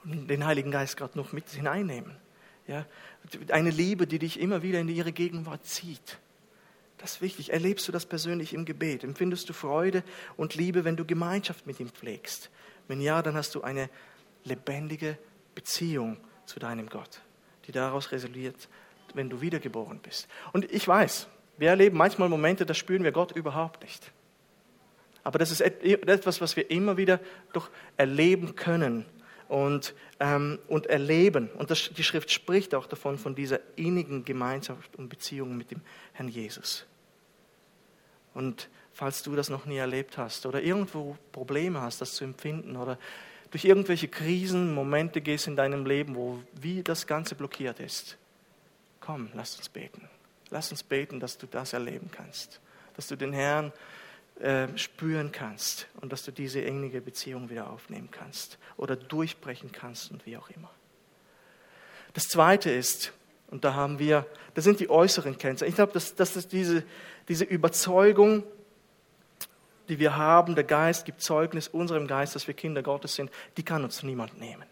[0.05, 2.17] Und den Heiligen Geist gerade noch mit hineinnehmen.
[2.69, 2.87] Ja?
[3.51, 6.19] Eine Liebe, die dich immer wieder in ihre Gegenwart zieht.
[6.99, 7.53] Das ist wichtig.
[7.53, 9.05] Erlebst du das persönlich im Gebet?
[9.05, 10.03] Empfindest du Freude
[10.37, 12.51] und Liebe, wenn du Gemeinschaft mit ihm pflegst?
[12.89, 13.91] Wenn ja, dann hast du eine
[14.45, 15.19] lebendige
[15.55, 17.21] Beziehung zu deinem Gott,
[17.67, 18.69] die daraus resultiert,
[19.15, 20.29] wenn du wiedergeboren bist.
[20.53, 21.27] Und ich weiß,
[21.59, 24.13] wir erleben manchmal Momente, da spüren wir Gott überhaupt nicht.
[25.23, 27.21] Aber das ist etwas, was wir immer wieder
[27.53, 29.07] doch erleben können.
[29.49, 31.51] und, ähm, und erleben.
[31.51, 35.81] Und das, die Schrift spricht auch davon, von dieser innigen Gemeinschaft und Beziehung mit dem
[36.13, 36.87] Herrn Jesus.
[38.35, 42.77] Und falls du das noch nie erlebt hast oder irgendwo Probleme hast, das zu empfinden
[42.77, 42.99] oder
[43.57, 48.19] durch irgendwelche Krisen, Momente gehst in deinem Leben, wo wie das Ganze blockiert ist,
[49.01, 50.11] komm, lass uns beten.
[50.51, 52.61] Lass uns beten, dass du das erleben kannst,
[52.97, 53.73] dass du den Herrn
[54.41, 60.11] äh, spüren kannst und dass du diese innige Beziehung wieder aufnehmen kannst oder durchbrechen kannst
[60.11, 60.71] und wie auch immer.
[62.13, 63.15] Das Zweite ist,
[63.51, 65.71] und da haben wir, das sind die äußeren Kennzeichen.
[65.71, 66.85] Ich glaube, dass, dass das diese,
[67.27, 68.45] diese Überzeugung,
[69.89, 73.63] die wir haben, der Geist gibt Zeugnis unserem Geist, dass wir Kinder Gottes sind, die
[73.63, 74.65] kann uns niemand nehmen.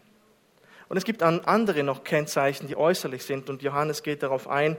[0.87, 4.77] Und es gibt andere noch Kennzeichen, die äußerlich sind, und Johannes geht darauf ein,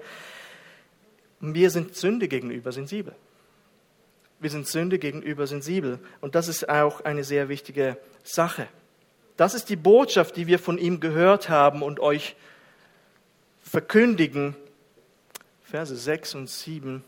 [1.40, 3.14] wir sind Sünde gegenüber sensibel.
[4.38, 5.99] Wir sind Sünde gegenüber sensibel.
[6.20, 8.68] Und das ist auch eine sehr wichtige Sache.
[9.37, 12.37] Das ist die Botschaft, die wir von ihm gehört haben und euch
[13.62, 14.57] verkündigen.
[15.62, 17.05] Verse 6 und 7.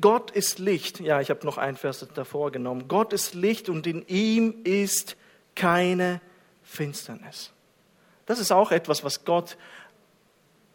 [0.00, 1.00] Gott ist Licht.
[1.00, 2.88] Ja, ich habe noch einen Vers davor genommen.
[2.88, 5.16] Gott ist Licht und in ihm ist
[5.54, 6.20] keine
[6.62, 7.52] Finsternis.
[8.26, 9.56] Das ist auch etwas, was Gott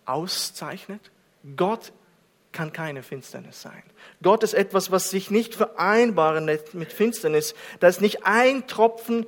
[0.05, 1.11] auszeichnet.
[1.55, 1.93] Gott
[2.51, 3.83] kann keine Finsternis sein.
[4.21, 7.53] Gott ist etwas, was sich nicht vereinbaren lässt mit Finsternis.
[7.79, 9.25] Da ist nicht ein Tropfen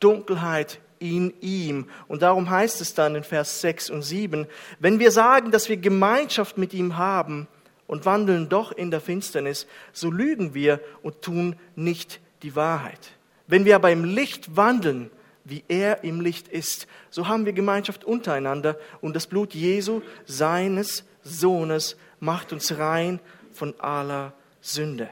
[0.00, 1.90] Dunkelheit in ihm.
[2.08, 4.46] Und darum heißt es dann in Vers 6 und 7,
[4.78, 7.48] wenn wir sagen, dass wir Gemeinschaft mit ihm haben
[7.86, 13.12] und wandeln doch in der Finsternis, so lügen wir und tun nicht die Wahrheit.
[13.46, 15.10] Wenn wir aber im Licht wandeln,
[15.44, 21.04] wie er im Licht ist, so haben wir Gemeinschaft untereinander und das Blut Jesu, seines
[21.22, 23.20] Sohnes, macht uns rein
[23.52, 25.08] von aller Sünde.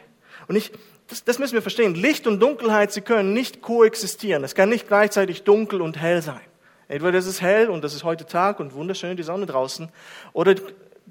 [0.48, 0.72] Und ich,
[1.06, 1.94] das, das müssen wir verstehen.
[1.94, 4.42] Licht und Dunkelheit, sie können nicht koexistieren.
[4.42, 6.40] Es kann nicht gleichzeitig dunkel und hell sein.
[6.88, 9.88] Entweder es ist hell und es ist heute Tag und wunderschön die Sonne draußen,
[10.32, 10.54] oder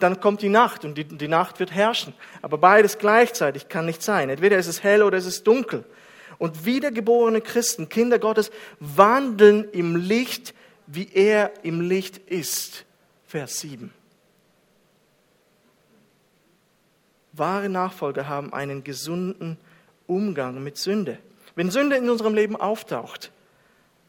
[0.03, 2.13] dann kommt die Nacht und die, die Nacht wird herrschen.
[2.41, 4.29] Aber beides gleichzeitig kann nicht sein.
[4.29, 5.85] Entweder es ist hell oder es ist dunkel.
[6.37, 10.53] Und wiedergeborene Christen, Kinder Gottes, wandeln im Licht,
[10.87, 12.85] wie er im Licht ist.
[13.25, 13.93] Vers 7.
[17.31, 19.57] Wahre Nachfolger haben einen gesunden
[20.05, 21.17] Umgang mit Sünde.
[21.55, 23.31] Wenn Sünde in unserem Leben auftaucht,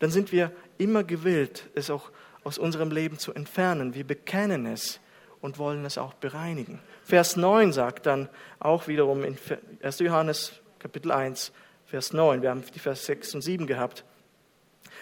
[0.00, 2.11] dann sind wir immer gewillt, es auch
[2.42, 3.94] aus unserem Leben zu entfernen.
[3.94, 4.98] Wir bekennen es
[5.44, 6.80] und wollen es auch bereinigen.
[7.02, 8.30] Vers 9 sagt dann
[8.61, 9.37] auch wiederum in
[9.83, 9.98] 1.
[9.98, 11.52] Johannes Kapitel 1,
[11.85, 14.04] Vers 9, wir haben die Vers 6 und 7 gehabt.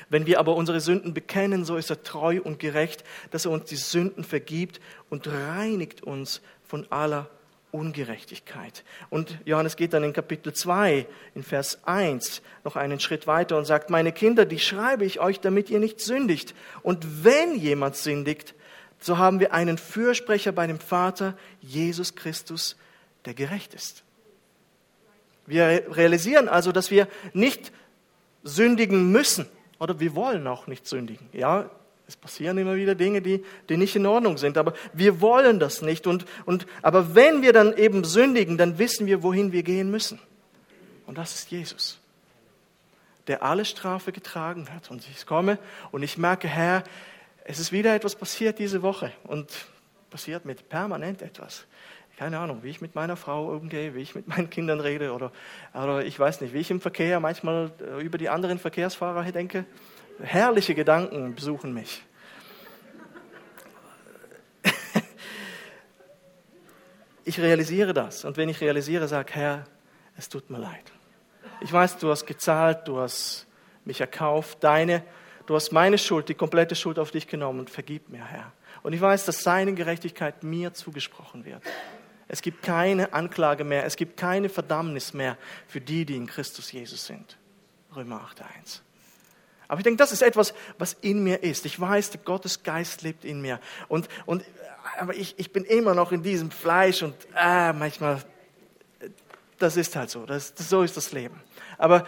[0.09, 3.67] Wenn wir aber unsere Sünden bekennen, so ist er treu und gerecht, dass er uns
[3.67, 7.31] die Sünden vergibt und reinigt uns von aller
[7.71, 8.83] Ungerechtigkeit.
[9.11, 13.65] Und Johannes geht dann in Kapitel 2, in Vers 1 noch einen Schritt weiter und
[13.65, 16.53] sagt, meine Kinder, die schreibe ich euch, damit ihr nicht sündigt.
[16.83, 18.57] Und wenn jemand sündigt,
[19.03, 22.77] so haben wir einen Fürsprecher bei dem Vater, Jesus Christus,
[23.25, 24.05] der gerecht ist.
[25.47, 27.73] Wir realisieren also, dass wir nicht
[28.45, 29.47] sündigen müssen
[29.79, 31.29] oder wir wollen auch nicht sündigen.
[31.33, 31.69] Ja,
[32.07, 35.83] es passieren immer wieder Dinge, die, die nicht in Ordnung sind, aber wir wollen das
[35.83, 36.07] nicht.
[36.07, 40.21] Und, und, aber wenn wir dann eben sündigen, dann wissen wir, wohin wir gehen müssen.
[41.07, 41.99] Und das ist Jesus,
[43.27, 44.91] der alle Strafe getragen hat.
[44.91, 45.59] Und ich komme
[45.91, 46.85] und ich merke, Herr,
[47.45, 49.51] es ist wieder etwas passiert diese Woche und
[50.11, 51.67] passiert mit permanent etwas
[52.23, 55.33] keine Ahnung, wie ich mit meiner Frau umgehe, wie ich mit meinen Kindern rede oder,
[55.75, 59.65] oder ich weiß nicht, wie ich im Verkehr manchmal äh, über die anderen Verkehrsfahrer denke.
[60.21, 62.03] Herrliche Gedanken besuchen mich.
[67.25, 69.65] Ich realisiere das und wenn ich realisiere, sage Herr,
[70.17, 70.93] es tut mir leid.
[71.61, 73.47] Ich weiß, du hast gezahlt, du hast
[73.85, 75.05] mich erkauft, deine,
[75.47, 78.53] du hast meine Schuld, die komplette Schuld auf dich genommen und vergib mir, Herr.
[78.83, 81.63] Und ich weiß, dass seine Gerechtigkeit mir zugesprochen wird.
[82.29, 85.37] Es gibt keine Anklage mehr, es gibt keine Verdammnis mehr
[85.69, 87.37] für die, die in Christus Jesus sind.
[87.95, 88.81] Römer 8.1.
[89.69, 91.65] Aber ich denke, das ist etwas, was in mir ist.
[91.67, 93.61] Ich weiß, der Gottes Geist lebt in mir.
[93.89, 94.45] Und, und,
[94.99, 98.23] aber ich, ich bin immer noch in diesem Fleisch und äh, manchmal,
[99.59, 100.27] das ist halt so.
[100.27, 101.41] Das, so ist das Leben.
[101.79, 102.07] Aber,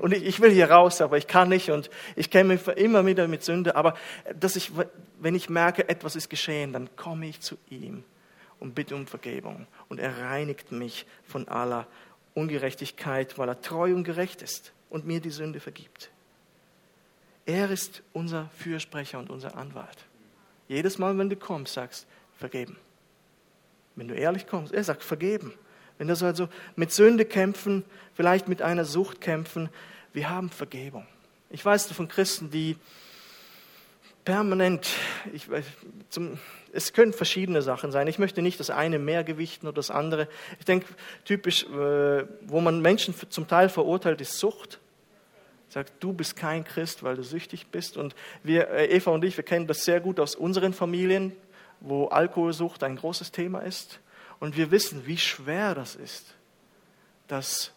[0.00, 3.28] und ich, ich will hier raus, aber ich kann nicht und ich kämpfe immer wieder
[3.28, 3.76] mit Sünde.
[3.76, 3.94] Aber
[4.38, 4.72] dass ich,
[5.20, 8.04] wenn ich merke, etwas ist geschehen, dann komme ich zu ihm
[8.60, 9.66] und bitte um Vergebung.
[9.88, 11.86] Und er reinigt mich von aller
[12.34, 16.10] Ungerechtigkeit, weil er treu und gerecht ist und mir die Sünde vergibt.
[17.46, 20.06] Er ist unser Fürsprecher und unser Anwalt.
[20.66, 22.06] Jedes Mal, wenn du kommst, sagst,
[22.38, 22.78] vergeben.
[23.96, 25.52] Wenn du ehrlich kommst, er sagt, vergeben.
[25.98, 29.68] Wenn du also mit Sünde kämpfen, vielleicht mit einer Sucht kämpfen,
[30.12, 31.06] wir haben Vergebung.
[31.50, 32.76] Ich weiß von Christen, die
[34.24, 34.88] permanent,
[35.32, 35.46] ich,
[36.08, 36.38] zum,
[36.72, 38.06] es können verschiedene Sachen sein.
[38.08, 40.28] Ich möchte nicht das eine mehr gewichten oder das andere.
[40.58, 40.86] Ich denke,
[41.24, 44.80] typisch, äh, wo man Menschen zum Teil verurteilt, ist Sucht.
[45.68, 47.96] Sagt, du bist kein Christ, weil du süchtig bist.
[47.96, 51.32] Und wir, äh, Eva und ich, wir kennen das sehr gut aus unseren Familien,
[51.80, 54.00] wo Alkoholsucht ein großes Thema ist.
[54.40, 56.34] Und wir wissen, wie schwer das ist,
[57.28, 57.72] das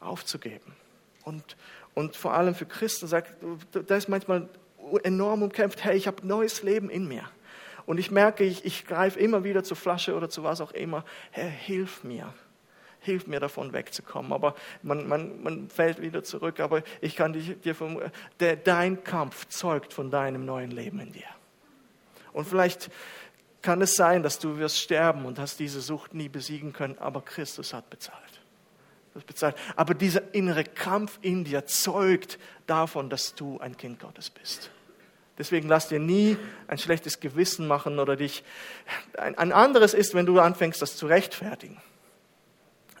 [0.00, 0.74] aufzugeben.
[1.24, 1.56] Und,
[1.94, 3.08] und vor allem für Christen
[3.72, 4.48] da ist manchmal
[5.02, 7.28] enorm umkämpft, hey, ich habe neues Leben in mir.
[7.86, 11.04] Und ich merke, ich, ich greife immer wieder zur Flasche oder zu was auch immer.
[11.30, 12.32] Herr, hilf mir.
[13.00, 14.32] Hilf mir davon wegzukommen.
[14.32, 16.60] Aber man, man, man fällt wieder zurück.
[16.60, 18.00] Aber ich kann dich, dir vom,
[18.40, 21.28] der, dein Kampf zeugt von deinem neuen Leben in dir.
[22.32, 22.90] Und vielleicht
[23.64, 27.22] kann es sein, dass du wirst sterben und hast diese Sucht nie besiegen können, aber
[27.22, 28.20] Christus hat bezahlt.
[29.14, 29.56] Das bezahlt.
[29.74, 34.70] Aber dieser innere Kampf in dir zeugt davon, dass du ein Kind Gottes bist.
[35.38, 36.36] Deswegen lass dir nie
[36.68, 38.44] ein schlechtes Gewissen machen oder dich.
[39.16, 41.80] Ein anderes ist, wenn du anfängst, das zu rechtfertigen.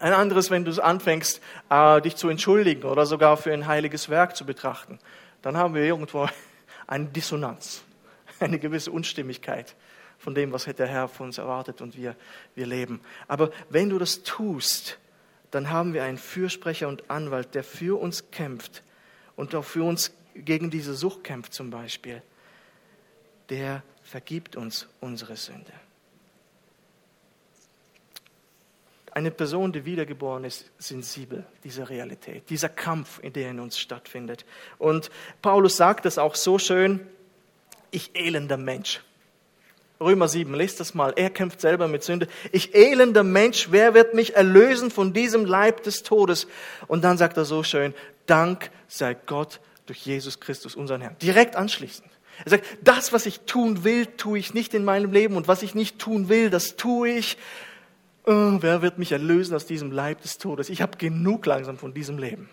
[0.00, 4.34] Ein anderes, wenn du anfängst, äh, dich zu entschuldigen oder sogar für ein heiliges Werk
[4.34, 4.98] zu betrachten.
[5.42, 6.26] Dann haben wir irgendwo
[6.86, 7.82] eine Dissonanz,
[8.40, 9.76] eine gewisse Unstimmigkeit
[10.24, 12.16] von dem, was der Herr von uns erwartet und wir,
[12.54, 13.02] wir leben.
[13.28, 14.98] Aber wenn du das tust,
[15.50, 18.82] dann haben wir einen Fürsprecher und Anwalt, der für uns kämpft
[19.36, 22.22] und auch für uns gegen diese Sucht kämpft zum Beispiel.
[23.50, 25.72] Der vergibt uns unsere Sünde.
[29.12, 34.46] Eine Person, die wiedergeboren ist, sensibel dieser Realität, dieser Kampf, in der in uns stattfindet.
[34.78, 35.10] Und
[35.42, 37.06] Paulus sagt es auch so schön,
[37.90, 39.02] ich elender Mensch.
[40.00, 41.12] Römer 7, lest das mal.
[41.16, 42.26] Er kämpft selber mit Sünde.
[42.52, 46.48] Ich elender Mensch, wer wird mich erlösen von diesem Leib des Todes?
[46.88, 47.94] Und dann sagt er so schön,
[48.26, 51.16] Dank sei Gott durch Jesus Christus, unseren Herrn.
[51.22, 52.08] Direkt anschließend.
[52.44, 55.62] Er sagt, das, was ich tun will, tue ich nicht in meinem Leben und was
[55.62, 57.38] ich nicht tun will, das tue ich.
[58.26, 60.70] Oh, wer wird mich erlösen aus diesem Leib des Todes?
[60.70, 62.48] Ich habe genug langsam von diesem Leben.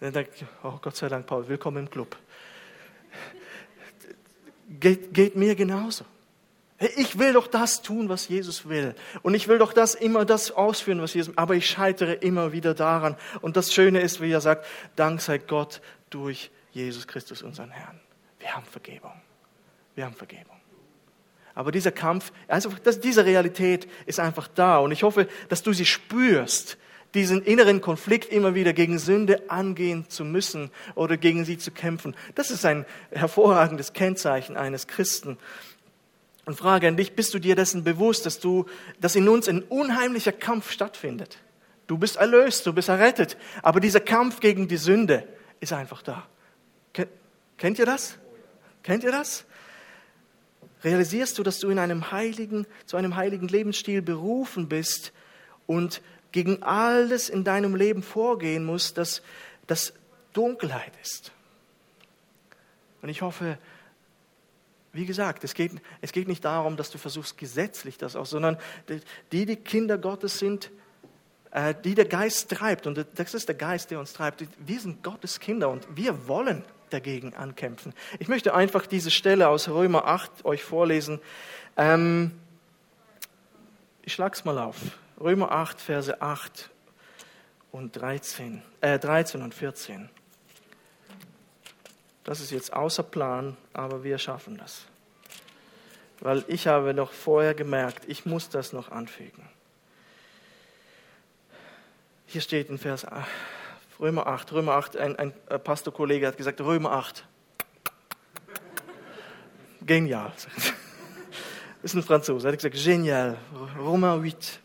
[0.00, 2.16] Dann denke ich, oh Gott sei Dank, Paul, willkommen im Club
[4.84, 6.04] geht, geht mir genauso.
[6.96, 8.94] Ich will doch das tun, was Jesus will.
[9.22, 12.74] Und ich will doch das immer das ausführen, was Jesus, aber ich scheitere immer wieder
[12.74, 13.16] daran.
[13.40, 17.98] Und das Schöne ist, wie er sagt, Dank sei Gott durch Jesus Christus, unseren Herrn.
[18.38, 19.12] Wir haben Vergebung.
[19.94, 20.56] Wir haben Vergebung.
[21.54, 24.78] Aber dieser Kampf, also das, diese Realität ist einfach da.
[24.78, 26.76] Und ich hoffe, dass du sie spürst,
[27.14, 32.16] diesen inneren Konflikt immer wieder gegen Sünde angehen zu müssen oder gegen sie zu kämpfen.
[32.34, 35.38] Das ist ein hervorragendes Kennzeichen eines Christen.
[36.44, 38.66] Und frage an dich, bist du dir dessen bewusst, dass du,
[39.00, 41.38] dass in uns ein unheimlicher Kampf stattfindet?
[41.86, 45.26] Du bist erlöst, du bist errettet, aber dieser Kampf gegen die Sünde
[45.60, 46.26] ist einfach da.
[47.56, 48.18] Kennt ihr das?
[48.82, 49.44] Kennt ihr das?
[50.82, 55.12] Realisierst du, dass du in einem heiligen, zu einem heiligen Lebensstil berufen bist
[55.66, 56.02] und
[56.34, 59.22] gegen alles in deinem Leben vorgehen musst, das,
[59.68, 59.92] das
[60.32, 61.30] Dunkelheit ist.
[63.02, 63.56] Und ich hoffe,
[64.92, 65.70] wie gesagt, es geht,
[66.00, 68.56] es geht nicht darum, dass du versuchst, gesetzlich das auch, sondern
[69.30, 70.72] die, die Kinder Gottes sind,
[71.52, 75.04] äh, die der Geist treibt, und das ist der Geist, der uns treibt, wir sind
[75.04, 77.94] Gottes Kinder und wir wollen dagegen ankämpfen.
[78.18, 81.20] Ich möchte einfach diese Stelle aus Römer 8 euch vorlesen.
[81.76, 82.32] Ähm,
[84.02, 84.78] ich schlag's mal auf.
[85.20, 86.70] Römer 8, Verse 8
[87.70, 90.08] und 13, äh 13 und 14.
[92.24, 94.86] Das ist jetzt außer Plan, aber wir schaffen das.
[96.20, 99.48] Weil ich habe noch vorher gemerkt, ich muss das noch anfügen.
[102.26, 103.28] Hier steht in Vers 8,
[104.00, 107.24] Römer 8, Römer 8, ein, ein Pastorkollege hat gesagt, Römer 8.
[109.82, 110.32] Genial.
[110.34, 110.46] Das
[111.82, 113.38] ist ein Franzose, er hat gesagt, genial,
[113.78, 114.60] Römer 8.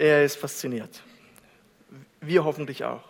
[0.00, 1.02] Er ist fasziniert.
[2.22, 3.04] Wir hoffentlich auch.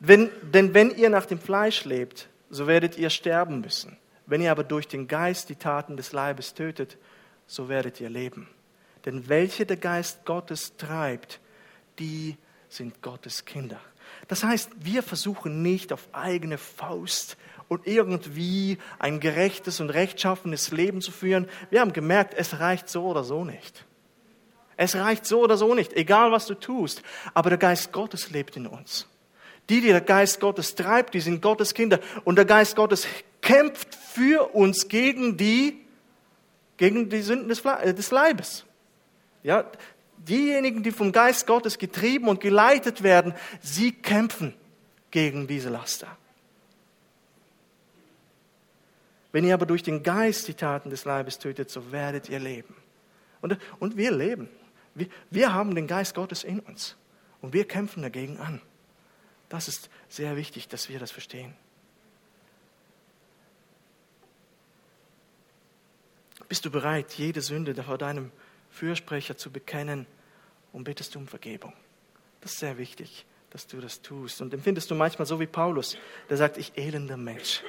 [0.00, 3.96] Wenn, denn wenn ihr nach dem Fleisch lebt, so werdet ihr sterben müssen.
[4.26, 6.98] Wenn ihr aber durch den Geist die Taten des Leibes tötet,
[7.46, 8.50] so werdet ihr leben.
[9.06, 11.40] Denn welche der Geist Gottes treibt,
[11.98, 12.36] die
[12.68, 13.80] sind Gottes Kinder.
[14.28, 21.00] Das heißt, wir versuchen nicht auf eigene Faust und irgendwie ein gerechtes und rechtschaffenes Leben
[21.00, 21.48] zu führen.
[21.70, 23.86] Wir haben gemerkt, es reicht so oder so nicht.
[24.82, 27.02] Es reicht so oder so nicht, egal was du tust.
[27.34, 29.06] Aber der Geist Gottes lebt in uns.
[29.68, 32.00] Die, die der Geist Gottes treibt, die sind Gottes Kinder.
[32.24, 33.06] Und der Geist Gottes
[33.42, 35.84] kämpft für uns gegen die,
[36.78, 38.64] gegen die Sünden des, äh, des Leibes.
[39.42, 39.70] Ja,
[40.16, 44.54] diejenigen, die vom Geist Gottes getrieben und geleitet werden, sie kämpfen
[45.10, 46.16] gegen diese Laster.
[49.30, 52.74] Wenn ihr aber durch den Geist die Taten des Leibes tötet, so werdet ihr leben.
[53.42, 54.48] Und, und wir leben.
[54.94, 56.96] Wir, wir haben den Geist Gottes in uns.
[57.40, 58.60] Und wir kämpfen dagegen an.
[59.48, 61.54] Das ist sehr wichtig, dass wir das verstehen.
[66.48, 68.32] Bist du bereit, jede Sünde vor deinem
[68.70, 70.06] Fürsprecher zu bekennen
[70.72, 71.72] und bittest um Vergebung?
[72.40, 74.40] Das ist sehr wichtig, dass du das tust.
[74.40, 75.96] Und empfindest du manchmal so wie Paulus,
[76.28, 77.62] der sagt, ich elender Mensch.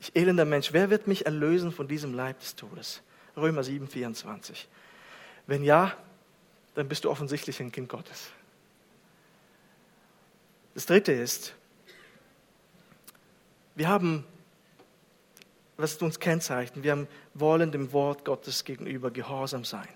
[0.00, 3.02] Ich elender Mensch, wer wird mich erlösen von diesem Leib des Todes?
[3.36, 4.68] Römer 7, 24.
[5.46, 5.96] Wenn ja,
[6.78, 8.30] dann bist du offensichtlich ein Kind Gottes.
[10.74, 11.52] Das dritte ist,
[13.74, 14.24] wir haben,
[15.76, 19.88] was uns kennzeichnet, wir wollen dem Wort Gottes gegenüber gehorsam sein.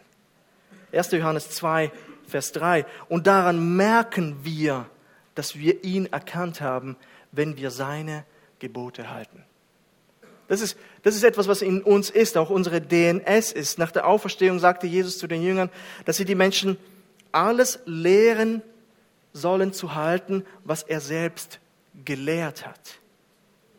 [0.91, 1.13] 1.
[1.13, 1.93] Johannes 2,
[2.27, 2.85] Vers 3.
[3.09, 4.91] Und daran merken wir,
[5.37, 6.97] dass wir ihn erkannt haben,
[7.31, 8.25] wenn wir seine
[8.59, 9.45] Gebote halten.
[10.53, 13.79] Das ist, das ist etwas, was in uns ist, auch unsere DNS ist.
[13.79, 15.71] Nach der Auferstehung sagte Jesus zu den Jüngern,
[16.05, 16.77] dass sie die Menschen
[17.33, 18.61] alles lehren
[19.33, 21.59] sollen zu halten, was er selbst
[22.05, 22.99] gelehrt hat.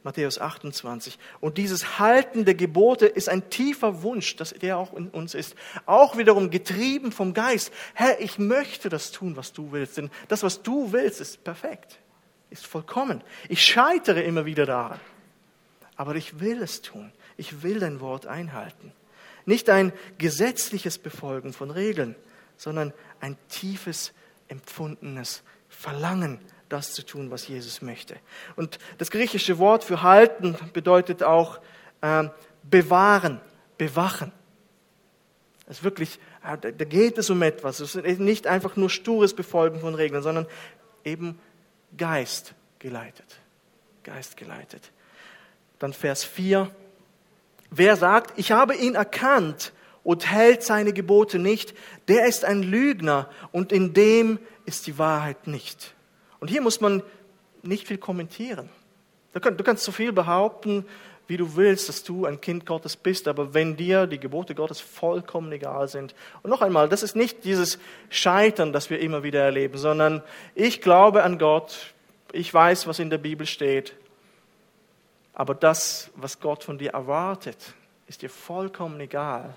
[0.01, 1.19] Matthäus 28.
[1.39, 5.53] Und dieses Halten der Gebote ist ein tiefer Wunsch, dass der auch in uns ist.
[5.85, 7.71] Auch wiederum getrieben vom Geist.
[7.93, 9.97] Herr, ich möchte das tun, was du willst.
[9.97, 11.99] Denn das, was du willst, ist perfekt,
[12.49, 13.23] ist vollkommen.
[13.47, 14.99] Ich scheitere immer wieder daran
[15.95, 17.11] aber ich will es tun.
[17.37, 18.91] Ich will dein Wort einhalten.
[19.45, 22.15] Nicht ein gesetzliches Befolgen von Regeln,
[22.57, 24.13] sondern ein tiefes,
[24.47, 26.39] empfundenes Verlangen,
[26.69, 28.15] das zu tun, was Jesus möchte.
[28.55, 31.59] Und das griechische Wort für halten bedeutet auch
[32.01, 32.29] äh,
[32.63, 33.41] bewahren,
[33.77, 34.31] bewachen.
[35.67, 37.79] Es wirklich, da geht es um etwas.
[37.79, 40.45] Es ist nicht einfach nur stures Befolgen von Regeln, sondern
[41.05, 41.39] eben
[41.97, 43.39] Geist geleitet.
[44.03, 44.91] Geist geleitet.
[45.83, 46.71] Dann Vers 4.
[47.69, 49.73] Wer sagt, ich habe ihn erkannt
[50.05, 51.73] und hält seine Gebote nicht,
[52.07, 55.93] der ist ein Lügner und in dem ist die Wahrheit nicht.
[56.39, 57.03] Und hier muss man
[57.63, 58.69] nicht viel kommentieren.
[59.33, 60.85] Du kannst so viel behaupten,
[61.27, 64.79] wie du willst, dass du ein Kind Gottes bist, aber wenn dir die Gebote Gottes
[64.79, 66.15] vollkommen egal sind.
[66.43, 67.77] Und noch einmal, das ist nicht dieses
[68.09, 70.23] Scheitern, das wir immer wieder erleben, sondern
[70.55, 71.93] ich glaube an Gott,
[72.31, 73.95] ich weiß, was in der Bibel steht,
[75.33, 77.73] aber das, was Gott von dir erwartet,
[78.07, 79.55] ist dir vollkommen egal,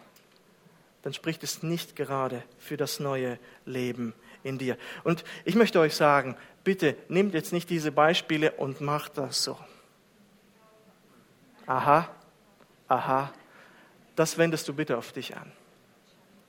[1.02, 4.76] dann spricht es nicht gerade für das neue Leben in dir.
[5.04, 9.56] Und ich möchte euch sagen, bitte nehmt jetzt nicht diese Beispiele und macht das so.
[11.66, 12.08] Aha,
[12.88, 13.32] aha,
[14.14, 15.52] das wendest du bitte auf dich an.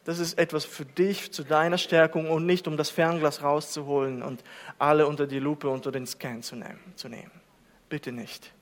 [0.05, 4.41] Das ist etwas für dich, zu deiner Stärkung und nicht um das Fernglas rauszuholen und
[4.79, 7.31] alle unter die Lupe, unter den Scan zu nehmen.
[7.89, 8.53] Bitte nicht.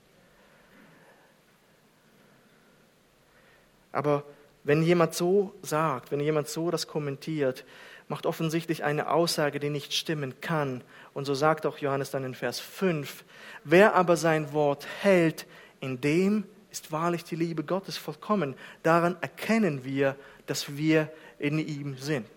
[3.96, 4.24] Aber
[4.62, 7.64] wenn jemand so sagt, wenn jemand so das kommentiert,
[8.08, 10.82] macht offensichtlich eine Aussage, die nicht stimmen kann.
[11.14, 13.24] Und so sagt auch Johannes dann in Vers 5,
[13.64, 15.46] wer aber sein Wort hält,
[15.80, 18.54] in dem ist wahrlich die Liebe Gottes vollkommen.
[18.82, 22.28] Daran erkennen wir, dass wir in ihm sind.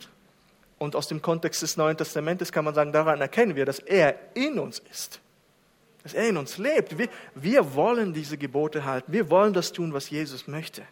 [0.77, 4.15] Und aus dem Kontext des Neuen Testamentes kann man sagen, daran erkennen wir, dass er
[4.33, 5.19] in uns ist.
[6.03, 6.97] Dass er in uns lebt.
[6.97, 9.11] Wir, wir wollen diese Gebote halten.
[9.11, 10.83] Wir wollen das tun, was Jesus möchte.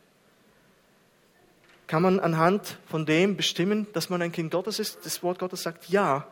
[1.87, 5.05] Kann man anhand von dem bestimmen, dass man ein Kind Gottes ist?
[5.05, 6.27] Das Wort Gottes sagt ja.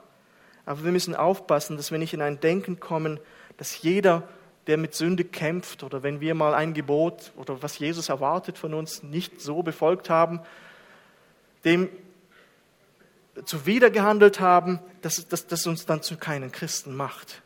[0.66, 3.20] Aber wir müssen aufpassen, dass wir nicht in ein Denken kommen,
[3.58, 4.28] dass jeder,
[4.68, 8.74] der mit Sünde kämpft oder wenn wir mal ein Gebot oder was Jesus erwartet von
[8.74, 10.42] uns nicht so befolgt haben,
[11.64, 11.90] dem
[13.46, 17.42] zuwider gehandelt haben, dass, dass das uns dann zu keinen Christen macht.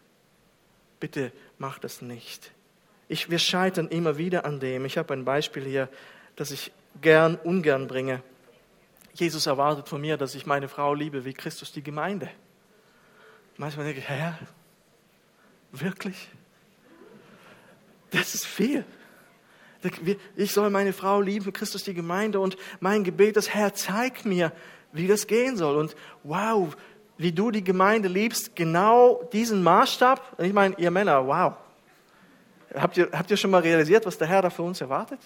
[0.99, 2.51] Bitte macht das nicht.
[3.07, 4.86] Ich, wir scheitern immer wieder an dem.
[4.86, 5.89] Ich habe ein Beispiel hier,
[6.36, 8.21] das ich gern, ungern bringe.
[9.13, 12.29] Jesus erwartet von mir, dass ich meine Frau liebe wie Christus die Gemeinde.
[13.57, 14.39] Manchmal denke ich, Herr,
[15.71, 16.29] wirklich?
[18.11, 18.85] Das ist viel.
[20.35, 24.25] Ich soll meine Frau lieben, wie Christus die Gemeinde und mein Gebet ist, Herr, zeig
[24.25, 24.51] mir,
[24.91, 25.77] wie das gehen soll.
[25.77, 26.75] Und wow,
[27.17, 30.37] wie du die Gemeinde liebst, genau diesen Maßstab.
[30.37, 31.53] Und ich meine, ihr Männer, wow.
[32.73, 35.19] Habt ihr, habt ihr schon mal realisiert, was der Herr da für uns erwartet?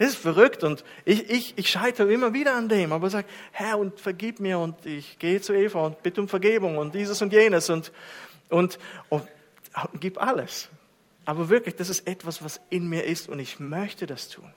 [0.00, 3.78] Das ist verrückt und ich, ich, ich scheitere immer wieder an dem, aber sage, Herr,
[3.78, 7.34] und vergib mir und ich gehe zu Eva und bitte um Vergebung und dieses und
[7.34, 7.92] jenes und,
[8.48, 8.78] und,
[9.10, 9.28] und,
[9.92, 10.70] und gib alles.
[11.26, 14.50] Aber wirklich, das ist etwas, was in mir ist und ich möchte das tun.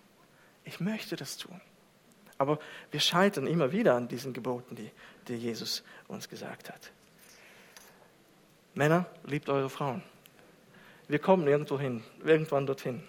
[0.63, 1.59] Ich möchte das tun.
[2.37, 2.57] Aber
[2.91, 4.91] wir scheitern immer wieder an diesen Geboten, die,
[5.27, 6.93] die Jesus uns gesagt hat.
[8.75, 10.03] Männer, liebt eure Frauen.
[11.09, 13.03] Wir kommen irgendwo hin, irgendwann dorthin.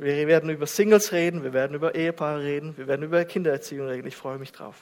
[0.00, 4.08] Wir werden über Singles reden, wir werden über Ehepaare reden, wir werden über Kindererziehung reden.
[4.08, 4.76] Ich freue mich drauf.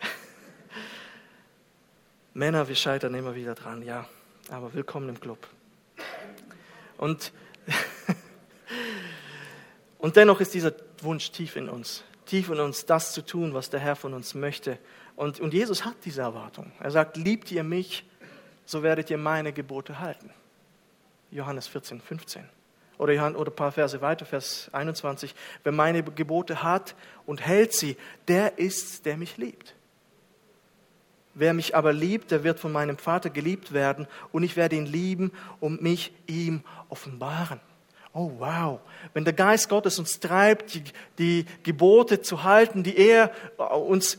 [2.34, 4.08] Männer, wir scheitern immer wieder dran, ja,
[4.50, 5.46] aber willkommen im Club.
[6.98, 7.32] Und,
[9.98, 10.72] und dennoch ist dieser
[11.02, 14.34] Wunsch tief in uns, tief in uns, das zu tun, was der Herr von uns
[14.34, 14.80] möchte.
[15.14, 16.72] Und, und Jesus hat diese Erwartung.
[16.80, 18.04] Er sagt, liebt ihr mich,
[18.64, 20.30] so werdet ihr meine Gebote halten.
[21.30, 22.55] Johannes 14, 15.
[22.98, 25.34] Oder, ein paar Verse weiter, Vers 21.
[25.62, 26.94] Wer meine Gebote hat
[27.26, 27.96] und hält sie,
[28.28, 29.74] der ist, der mich liebt.
[31.34, 34.86] Wer mich aber liebt, der wird von meinem Vater geliebt werden und ich werde ihn
[34.86, 37.60] lieben und mich ihm offenbaren.
[38.14, 38.80] Oh wow,
[39.12, 40.84] wenn der Geist Gottes uns treibt, die,
[41.18, 44.18] die Gebote zu halten, die er uns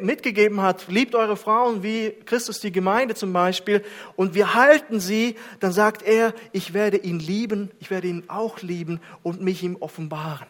[0.00, 3.84] mitgegeben hat, liebt eure Frauen wie Christus die Gemeinde zum Beispiel,
[4.16, 8.60] und wir halten sie, dann sagt er, ich werde ihn lieben, ich werde ihn auch
[8.60, 10.46] lieben und mich ihm offenbaren.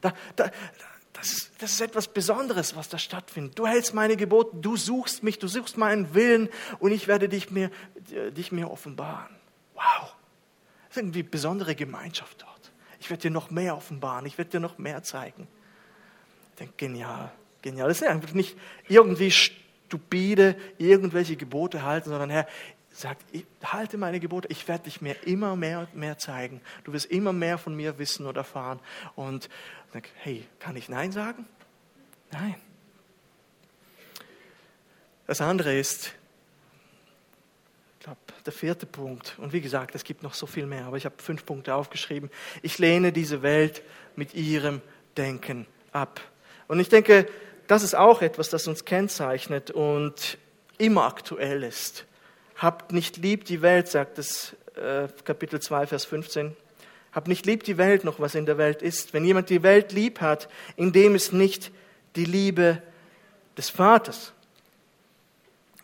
[0.00, 0.50] Da, da,
[1.12, 3.58] das, das ist etwas Besonderes, was da stattfindet.
[3.58, 7.50] Du hältst meine Gebote, du suchst mich, du suchst meinen Willen und ich werde dich
[7.50, 7.70] mir,
[8.36, 9.34] dich mir offenbaren.
[9.74, 10.14] Wow.
[10.88, 12.72] Das ist irgendwie eine besondere Gemeinschaft dort.
[13.00, 15.48] Ich werde dir noch mehr offenbaren, ich werde dir noch mehr zeigen.
[16.50, 17.32] Ich denke, genial,
[17.62, 17.88] genial.
[17.88, 18.56] Das ist einfach nicht
[18.88, 22.46] irgendwie stupide, irgendwelche Gebote halten, sondern Herr,
[22.90, 26.60] sagt, ich halte meine Gebote, ich werde dich mir immer mehr und mehr zeigen.
[26.84, 28.80] Du wirst immer mehr von mir wissen und erfahren.
[29.14, 29.48] Und
[29.94, 31.46] denke, hey, kann ich Nein sagen?
[32.32, 32.56] Nein.
[35.26, 36.12] Das andere ist,
[38.08, 39.34] glaube, der vierte Punkt.
[39.38, 42.30] Und wie gesagt, es gibt noch so viel mehr, aber ich habe fünf Punkte aufgeschrieben.
[42.62, 43.82] Ich lehne diese Welt
[44.16, 44.80] mit ihrem
[45.16, 46.20] Denken ab.
[46.68, 47.28] Und ich denke,
[47.68, 50.38] das ist auch etwas, das uns kennzeichnet und
[50.78, 52.06] immer aktuell ist.
[52.56, 56.56] Habt nicht lieb die Welt, sagt es äh, Kapitel 2, Vers 15.
[57.12, 59.12] Habt nicht lieb die Welt noch, was in der Welt ist.
[59.12, 61.70] Wenn jemand die Welt lieb hat, in dem ist nicht
[62.16, 62.82] die Liebe
[63.56, 64.32] des Vaters.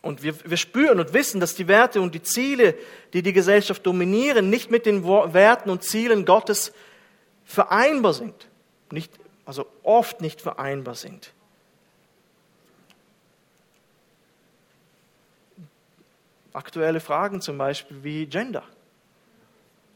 [0.01, 2.75] Und wir, wir spüren und wissen, dass die Werte und die Ziele,
[3.13, 6.73] die die Gesellschaft dominieren, nicht mit den Werten und Zielen Gottes
[7.43, 8.47] vereinbar sind.
[8.91, 9.11] Nicht,
[9.45, 11.33] also oft nicht vereinbar sind.
[16.55, 18.63] Aktuelle Fragen zum Beispiel wie Gender.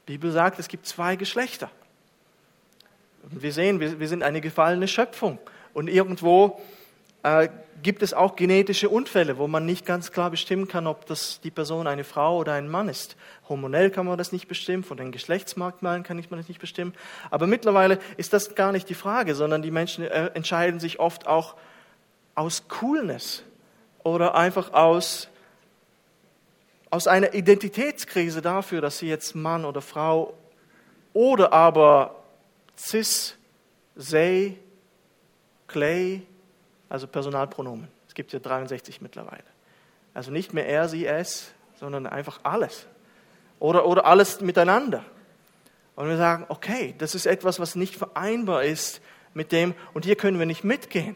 [0.07, 1.72] Die Bibel sagt, es gibt zwei Geschlechter.
[3.24, 5.39] Und wir sehen, wir, wir sind eine gefallene Schöpfung.
[5.74, 6.60] Und irgendwo
[7.24, 7.47] äh,
[7.82, 11.51] gibt es auch genetische Unfälle, wo man nicht ganz klar bestimmen kann, ob das die
[11.51, 13.16] Person eine Frau oder ein Mann ist.
[13.47, 16.93] Hormonell kann man das nicht bestimmen, von den Geschlechtsmerkmalen kann man das nicht bestimmen.
[17.30, 21.28] Aber mittlerweile ist das gar nicht die Frage, sondern die Menschen äh, entscheiden sich oft
[21.28, 21.55] auch
[22.36, 23.43] aus Coolness
[24.03, 25.30] oder einfach aus,
[26.90, 30.34] aus einer Identitätskrise dafür, dass sie jetzt Mann oder Frau
[31.14, 32.16] oder aber
[32.78, 33.36] cis,
[33.96, 34.58] they,
[35.68, 36.22] clay,
[36.88, 37.88] also Personalpronomen.
[38.08, 39.44] Es gibt ja 63 mittlerweile.
[40.14, 42.88] Also nicht mehr er, sie, es, sondern einfach alles.
[43.60, 45.04] Oder, oder alles miteinander.
[45.96, 49.02] Und wir sagen, okay, das ist etwas, was nicht vereinbar ist
[49.34, 51.16] mit dem, und hier können wir nicht mitgehen.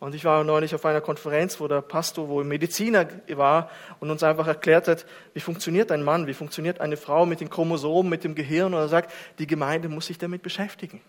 [0.00, 3.68] Und ich war neulich auf einer Konferenz, wo der Pastor, wo ein Mediziner war
[3.98, 7.50] und uns einfach erklärt hat, wie funktioniert ein Mann, wie funktioniert eine Frau mit den
[7.50, 8.74] Chromosomen, mit dem Gehirn.
[8.74, 11.00] Und er sagt, die Gemeinde muss sich damit beschäftigen.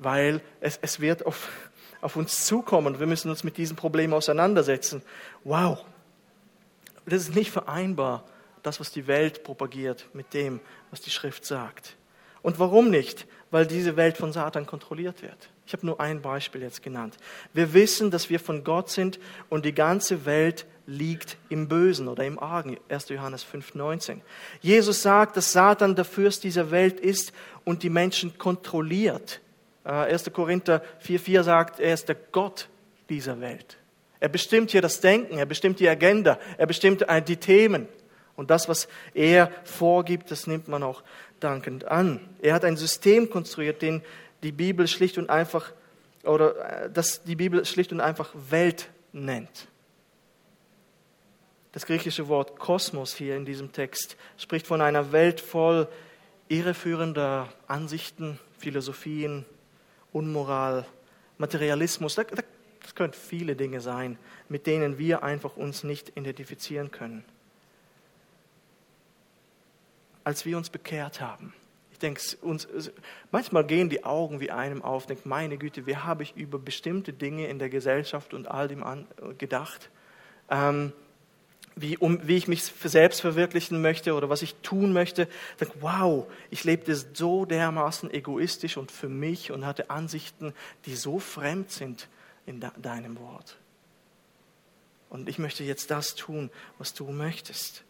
[0.00, 1.48] Weil es, es wird auf,
[2.00, 5.02] auf uns zukommen und wir müssen uns mit diesem Problem auseinandersetzen.
[5.44, 5.84] Wow,
[7.06, 8.24] das ist nicht vereinbar,
[8.64, 10.58] das, was die Welt propagiert, mit dem,
[10.90, 11.96] was die Schrift sagt.
[12.42, 13.26] Und warum nicht?
[13.50, 15.50] Weil diese Welt von Satan kontrolliert wird.
[15.66, 17.16] Ich habe nur ein Beispiel jetzt genannt.
[17.52, 22.24] Wir wissen, dass wir von Gott sind und die ganze Welt liegt im Bösen oder
[22.24, 22.76] im Argen.
[22.88, 23.08] 1.
[23.08, 24.20] Johannes 5,19.
[24.60, 27.32] Jesus sagt, dass Satan der Fürst dieser Welt ist
[27.64, 29.40] und die Menschen kontrolliert.
[29.84, 30.26] 1.
[30.26, 32.68] Äh, Korinther 4,4 sagt, er ist der Gott
[33.08, 33.78] dieser Welt.
[34.20, 37.88] Er bestimmt hier das Denken, er bestimmt die Agenda, er bestimmt äh, die Themen.
[38.36, 41.02] Und das, was er vorgibt, das nimmt man auch
[41.40, 42.20] dankend an.
[42.40, 44.02] Er hat ein System konstruiert, den
[44.44, 45.72] die Bibel schlicht und einfach,
[46.22, 49.68] oder äh, das die Bibel schlicht und einfach Welt nennt.
[51.72, 55.88] Das griechische Wort Kosmos hier in diesem Text spricht von einer Welt voll
[56.48, 59.44] irreführender Ansichten, Philosophien,
[60.12, 60.86] Unmoral,
[61.38, 64.18] Materialismus, das können viele Dinge sein,
[64.48, 67.24] mit denen wir einfach uns nicht identifizieren können.
[70.22, 71.54] Als wir uns bekehrt haben,
[71.94, 72.66] ich denke, uns,
[73.30, 77.12] manchmal gehen die Augen wie einem auf, denkt, meine Güte, wie habe ich über bestimmte
[77.12, 79.06] Dinge in der Gesellschaft und all dem an,
[79.38, 79.90] gedacht?
[80.50, 80.92] Ähm,
[81.76, 85.28] wie, um, wie ich mich selbst verwirklichen möchte oder was ich tun möchte.
[85.56, 90.52] Sag, wow, ich lebte so dermaßen egoistisch und für mich und hatte Ansichten,
[90.86, 92.08] die so fremd sind
[92.44, 93.56] in de deinem Wort.
[95.10, 97.84] Und ich möchte jetzt das tun, was du möchtest.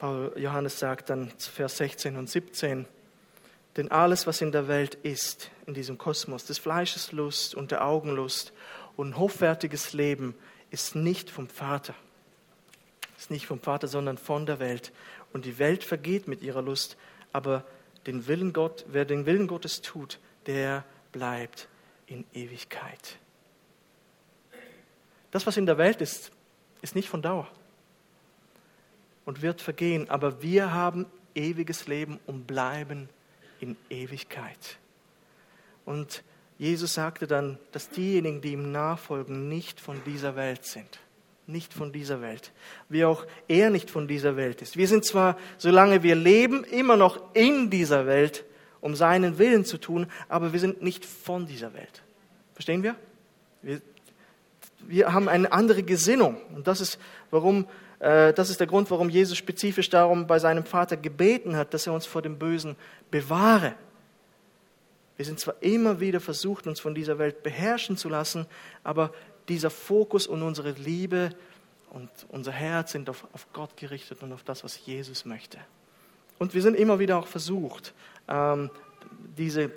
[0.00, 2.86] Johannes sagt dann Vers 16 und 17,
[3.76, 7.84] denn alles, was in der Welt ist, in diesem Kosmos, des Fleisches Lust und der
[7.84, 8.52] Augenlust
[8.96, 10.34] und hochwertiges Leben,
[10.70, 11.94] ist nicht vom Vater.
[13.16, 14.92] Ist nicht vom Vater, sondern von der Welt.
[15.32, 16.96] Und die Welt vergeht mit ihrer Lust,
[17.32, 17.64] aber
[18.06, 21.68] den Willen Gott, wer den Willen Gottes tut, der bleibt
[22.06, 23.18] in Ewigkeit.
[25.32, 26.30] Das, was in der Welt ist,
[26.82, 27.48] ist nicht von Dauer
[29.28, 31.04] und wird vergehen, aber wir haben
[31.34, 33.10] ewiges Leben und bleiben
[33.60, 34.78] in Ewigkeit.
[35.84, 36.24] Und
[36.56, 40.98] Jesus sagte dann, dass diejenigen, die ihm nachfolgen, nicht von dieser Welt sind.
[41.46, 42.52] Nicht von dieser Welt.
[42.88, 44.78] Wie auch er nicht von dieser Welt ist.
[44.78, 48.46] Wir sind zwar, solange wir leben, immer noch in dieser Welt,
[48.80, 52.02] um seinen Willen zu tun, aber wir sind nicht von dieser Welt.
[52.54, 52.96] Verstehen wir?
[53.60, 53.82] Wir,
[54.86, 56.40] wir haben eine andere Gesinnung.
[56.54, 56.98] Und das ist,
[57.30, 57.66] warum
[57.98, 61.92] das ist der Grund, warum Jesus spezifisch darum bei seinem Vater gebeten hat, dass er
[61.92, 62.76] uns vor dem Bösen
[63.10, 63.74] bewahre.
[65.16, 68.46] Wir sind zwar immer wieder versucht, uns von dieser Welt beherrschen zu lassen,
[68.84, 69.12] aber
[69.48, 71.30] dieser Fokus und unsere Liebe
[71.90, 75.58] und unser Herz sind auf, auf Gott gerichtet und auf das, was Jesus möchte.
[76.38, 77.94] Und wir sind immer wieder auch versucht,
[78.28, 78.70] ähm,
[79.36, 79.72] diese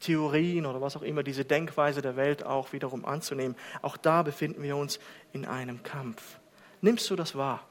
[0.00, 3.56] Theorien oder was auch immer, diese Denkweise der Welt auch wiederum anzunehmen.
[3.82, 4.98] Auch da befinden wir uns
[5.32, 6.38] in einem Kampf.
[6.84, 7.66] Nimmst du das wahr?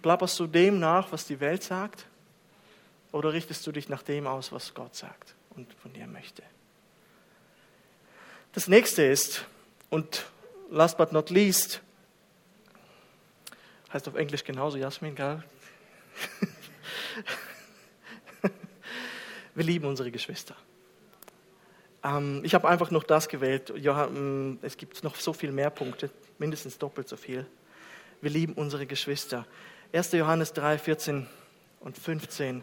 [0.00, 2.06] Plapperst du dem nach, was die Welt sagt?
[3.12, 6.42] Oder richtest du dich nach dem aus, was Gott sagt und von dir möchte?
[8.54, 9.44] Das nächste ist,
[9.90, 10.24] und
[10.70, 11.82] last but not least,
[13.92, 15.44] heißt auf Englisch genauso, Jasmin, gell?
[19.54, 20.56] Wir lieben unsere Geschwister.
[22.02, 23.68] Ähm, ich habe einfach noch das gewählt.
[24.62, 26.08] Es gibt noch so viel mehr Punkte
[26.38, 27.46] mindestens doppelt so viel.
[28.20, 29.46] Wir lieben unsere Geschwister.
[29.92, 30.12] 1.
[30.12, 31.26] Johannes 3, 14
[31.80, 32.62] und 15.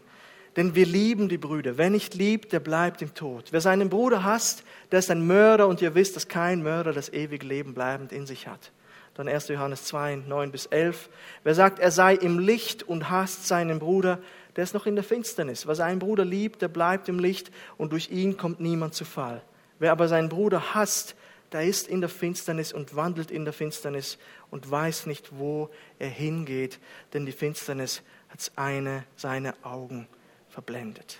[0.55, 1.77] Denn wir lieben die Brüder.
[1.77, 3.51] Wer nicht liebt, der bleibt im Tod.
[3.51, 7.09] Wer seinen Bruder hasst, der ist ein Mörder und ihr wisst, dass kein Mörder das
[7.13, 8.71] ewige Leben bleibend in sich hat.
[9.13, 9.49] Dann 1.
[9.49, 11.09] Johannes 2, 9 bis 11.
[11.43, 14.19] Wer sagt, er sei im Licht und hasst seinen Bruder,
[14.55, 15.67] der ist noch in der Finsternis.
[15.67, 19.41] Wer seinen Bruder liebt, der bleibt im Licht und durch ihn kommt niemand zu Fall.
[19.77, 21.15] Wer aber seinen Bruder hasst,
[21.51, 24.17] der ist in der Finsternis und wandelt in der Finsternis
[24.51, 26.79] und weiß nicht, wo er hingeht,
[27.13, 30.07] denn die Finsternis hat eine seine Augen
[30.49, 31.19] verblendet.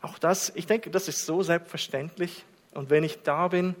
[0.00, 2.44] Auch das, ich denke, das ist so selbstverständlich.
[2.72, 3.74] Und wenn ich da bin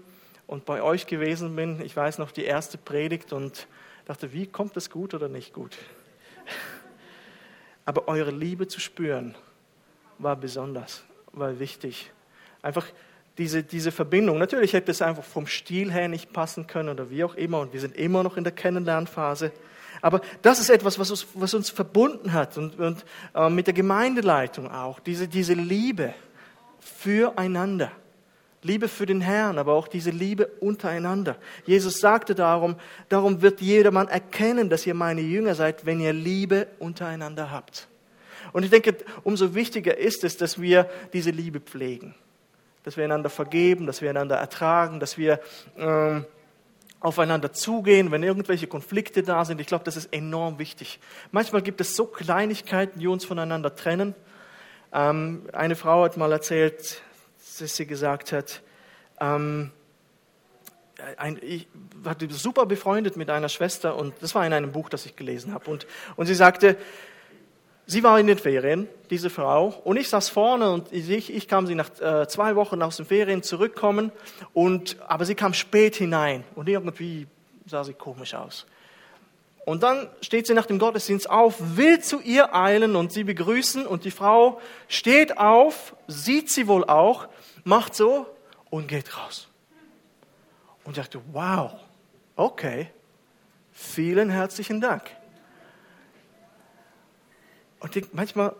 [0.46, 3.68] und bei euch gewesen bin, ich weiß noch die erste Predigt und
[4.06, 5.76] dachte, wie kommt das gut oder nicht gut?
[7.84, 9.34] Aber eure Liebe zu spüren
[10.18, 12.10] war besonders, war wichtig.
[12.62, 12.86] Einfach
[13.38, 14.38] diese, diese Verbindung.
[14.38, 17.72] Natürlich hätte es einfach vom Stil her nicht passen können oder wie auch immer und
[17.72, 19.52] wir sind immer noch in der Kennenlernphase.
[20.00, 23.74] Aber das ist etwas, was uns, was uns verbunden hat und, und äh, mit der
[23.74, 26.14] Gemeindeleitung auch, diese, diese Liebe
[26.80, 27.90] füreinander.
[28.62, 31.36] Liebe für den Herrn, aber auch diese Liebe untereinander.
[31.64, 32.74] Jesus sagte darum,
[33.08, 37.86] darum wird jedermann erkennen, dass ihr meine Jünger seid, wenn ihr Liebe untereinander habt.
[38.52, 42.16] Und ich denke, umso wichtiger ist es, dass wir diese Liebe pflegen
[42.88, 45.40] dass wir einander vergeben, dass wir einander ertragen, dass wir
[45.76, 46.24] ähm,
[47.00, 49.60] aufeinander zugehen, wenn irgendwelche Konflikte da sind.
[49.60, 50.98] Ich glaube, das ist enorm wichtig.
[51.30, 54.14] Manchmal gibt es so Kleinigkeiten, die uns voneinander trennen.
[54.90, 57.02] Ähm, eine Frau hat mal erzählt,
[57.60, 58.62] dass sie gesagt hat,
[59.20, 59.70] ähm,
[61.18, 65.04] ein, ich war super befreundet mit einer Schwester und das war in einem Buch, das
[65.04, 65.70] ich gelesen habe.
[65.70, 65.86] Und,
[66.16, 66.78] und sie sagte,
[67.90, 71.66] Sie war in den Ferien, diese Frau, und ich saß vorne und ich, ich kam
[71.66, 74.12] sie nach äh, zwei Wochen aus den Ferien zurückkommen,
[74.52, 77.26] und, aber sie kam spät hinein und irgendwie
[77.64, 78.66] sah sie komisch aus.
[79.64, 83.86] Und dann steht sie nach dem Gottesdienst auf, will zu ihr eilen und sie begrüßen
[83.86, 87.26] und die Frau steht auf, sieht sie wohl auch,
[87.64, 88.26] macht so
[88.68, 89.48] und geht raus.
[90.84, 91.72] Und ich dachte, wow,
[92.36, 92.90] okay,
[93.72, 95.10] vielen herzlichen Dank.
[97.80, 98.54] Und manchmal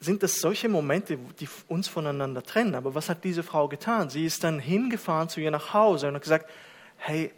[0.00, 2.74] sind das solche Momente, die uns voneinander trennen.
[2.74, 4.08] Aber was hat diese Frau getan?
[4.08, 6.50] Sie ist dann hingefahren zu ihr nach Hause und hat gesagt,
[6.96, 7.32] hey,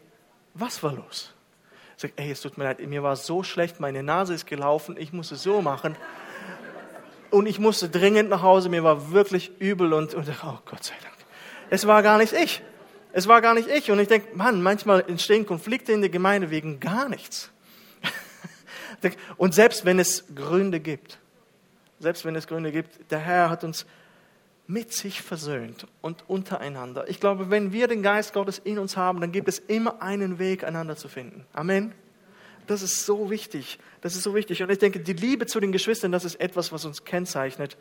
[0.54, 1.34] was war los?
[1.96, 4.96] Sie sagt, hey, es tut mir leid, mir war so schlecht, meine Nase ist gelaufen,
[4.96, 5.96] ich musste so machen.
[7.30, 10.94] Und ich musste dringend nach Hause, mir war wirklich übel und, und oh Gott sei
[11.02, 11.14] Dank.
[11.70, 12.62] Es war gar nicht ich.
[13.12, 13.90] Es war gar nicht ich.
[13.90, 17.51] Und ich denke, Mann, manchmal entstehen Konflikte in der Gemeinde wegen gar nichts.
[19.36, 21.18] Und selbst wenn es Gründe gibt,
[21.98, 23.86] selbst wenn es Gründe gibt, der Herr hat uns
[24.66, 27.08] mit sich versöhnt und untereinander.
[27.08, 30.38] Ich glaube, wenn wir den Geist Gottes in uns haben, dann gibt es immer einen
[30.38, 31.44] Weg, einander zu finden.
[31.52, 31.92] Amen.
[32.66, 33.78] Das ist so wichtig.
[34.02, 34.62] Das ist so wichtig.
[34.62, 37.76] Und ich denke, die Liebe zu den Geschwistern, das ist etwas, was uns kennzeichnet.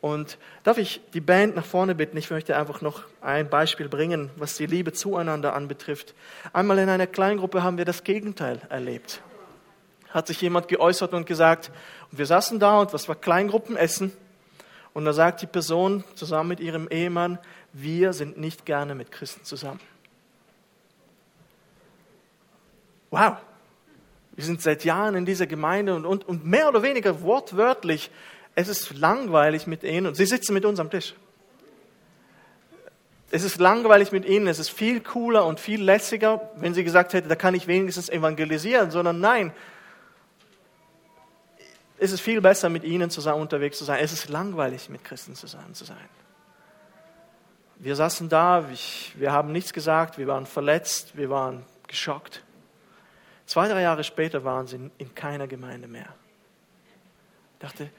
[0.00, 2.16] Und darf ich die Band nach vorne bitten?
[2.16, 6.14] Ich möchte einfach noch ein Beispiel bringen, was die Liebe zueinander anbetrifft.
[6.52, 9.20] Einmal in einer Kleingruppe haben wir das Gegenteil erlebt.
[10.10, 11.70] Hat sich jemand geäußert und gesagt,
[12.10, 14.12] und wir saßen da und was war Kleingruppenessen?
[14.92, 17.38] Und da sagt die Person zusammen mit ihrem Ehemann,
[17.72, 19.80] wir sind nicht gerne mit Christen zusammen.
[23.10, 23.36] Wow,
[24.32, 28.10] wir sind seit Jahren in dieser Gemeinde und, und, und mehr oder weniger wortwörtlich
[28.54, 31.14] es ist langweilig mit ihnen und sie sitzen mit uns am Tisch.
[33.30, 37.12] Es ist langweilig mit ihnen, es ist viel cooler und viel lässiger, wenn sie gesagt
[37.12, 39.52] hätte, da kann ich wenigstens evangelisieren, sondern nein,
[42.02, 44.00] es ist viel besser mit ihnen zusammen unterwegs zu sein.
[44.02, 46.08] Es ist langweilig mit Christen zusammen zu sein.
[47.76, 48.66] Wir saßen da,
[49.14, 52.42] wir haben nichts gesagt, wir waren verletzt, wir waren geschockt.
[53.44, 56.08] Zwei, drei Jahre später waren sie in keiner Gemeinde mehr.
[57.54, 57.90] Ich dachte,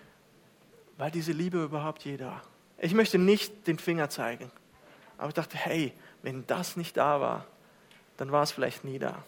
[0.98, 2.42] war diese Liebe überhaupt je da?
[2.80, 4.52] Ich möchte nicht den Finger zeigen,
[5.20, 5.94] aber ich dachte, hey,
[6.24, 7.46] wenn das nicht da war,
[8.18, 9.24] dann war es vielleicht nie da.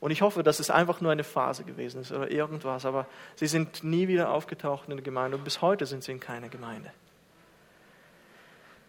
[0.00, 3.46] Und ich hoffe, dass es einfach nur eine Phase gewesen ist oder irgendwas, aber sie
[3.46, 6.92] sind nie wieder aufgetaucht in der Gemeinde und bis heute sind sie in keiner Gemeinde.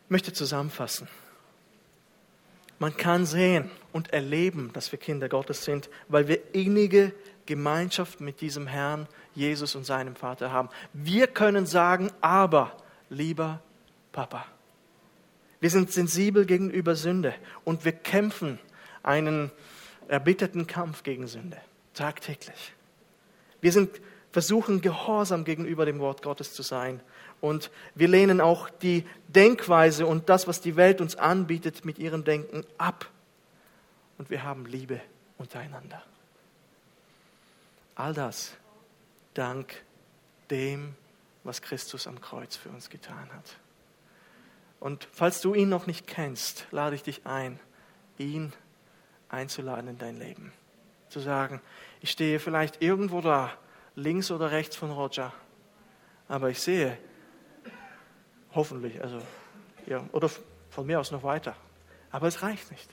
[0.06, 1.08] Ich möchte zusammenfassen.
[2.80, 7.14] Man kann sehen und erleben, dass wir Kinder Gottes sind, weil wir innige
[7.46, 10.70] Gemeinschaft mit diesem Herrn Jesus und seinem Vater haben.
[10.94, 12.74] Wir können sagen, aber,
[13.10, 13.62] lieber
[14.12, 14.46] Papa.
[15.60, 17.34] Wir sind sensibel gegenüber Sünde
[17.64, 18.60] und wir kämpfen
[19.02, 19.52] einen
[20.08, 21.58] erbitterten Kampf gegen Sünde,
[21.94, 22.74] tagtäglich.
[23.62, 24.02] Wir sind,
[24.32, 27.02] versuchen gehorsam gegenüber dem Wort Gottes zu sein
[27.42, 32.24] und wir lehnen auch die Denkweise und das, was die Welt uns anbietet, mit ihrem
[32.24, 33.10] Denken ab.
[34.18, 35.00] Und wir haben Liebe
[35.38, 36.04] untereinander.
[37.96, 38.56] All das
[39.34, 39.84] dank
[40.50, 40.96] dem,
[41.44, 43.58] was Christus am Kreuz für uns getan hat.
[44.80, 47.60] Und falls du ihn noch nicht kennst, lade ich dich ein,
[48.18, 48.54] ihn
[49.30, 50.54] einzuladen in dein Leben.
[51.10, 51.62] Zu sagen,
[52.02, 53.52] ich stehe vielleicht irgendwo da,
[53.96, 55.34] links oder rechts von Roger,
[56.28, 56.98] aber ich sehe,
[58.54, 59.22] hoffentlich, also,
[59.86, 60.30] ja, oder
[60.70, 61.56] von mir aus noch weiter.
[62.12, 62.90] Aber es reicht nicht.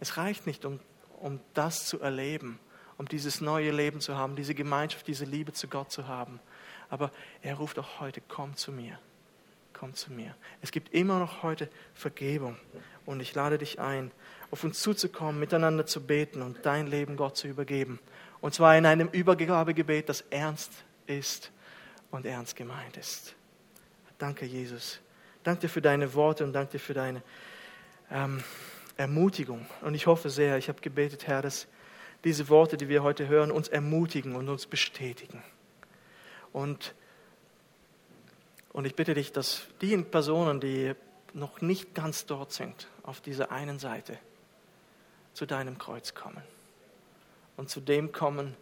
[0.00, 0.80] Es reicht nicht, um,
[1.20, 2.58] um das zu erleben,
[2.98, 6.40] um dieses neue Leben zu haben, diese Gemeinschaft, diese Liebe zu Gott zu haben.
[6.88, 7.10] Aber
[7.42, 8.98] er ruft auch heute, komm zu mir,
[9.78, 10.34] komm zu mir.
[10.62, 12.56] Es gibt immer noch heute Vergebung
[13.04, 14.10] und ich lade dich ein,
[14.50, 17.98] auf uns zuzukommen, miteinander zu beten und dein Leben Gott zu übergeben.
[18.40, 20.72] Und zwar in einem Übergabegebet, das ernst
[21.06, 21.52] ist
[22.10, 23.34] und ernst gemeint ist.
[24.18, 25.00] Danke, Jesus.
[25.44, 27.22] Danke dir für deine Worte und danke dir für deine
[28.10, 28.42] ähm,
[28.96, 29.66] Ermutigung.
[29.82, 31.66] Und ich hoffe sehr, ich habe gebetet, Herr, dass
[32.24, 35.42] diese Worte, die wir heute hören, uns ermutigen und uns bestätigen.
[36.52, 36.94] Und,
[38.76, 40.94] und ich bitte dich, dass die Personen, die
[41.32, 44.18] noch nicht ganz dort sind, auf dieser einen Seite,
[45.32, 46.42] zu deinem Kreuz kommen
[47.56, 48.54] und zu dem kommen,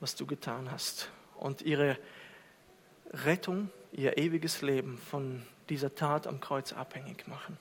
[0.00, 1.96] was du getan hast und ihre
[3.10, 7.56] Rettung, ihr ewiges Leben von dieser Tat am Kreuz abhängig machen.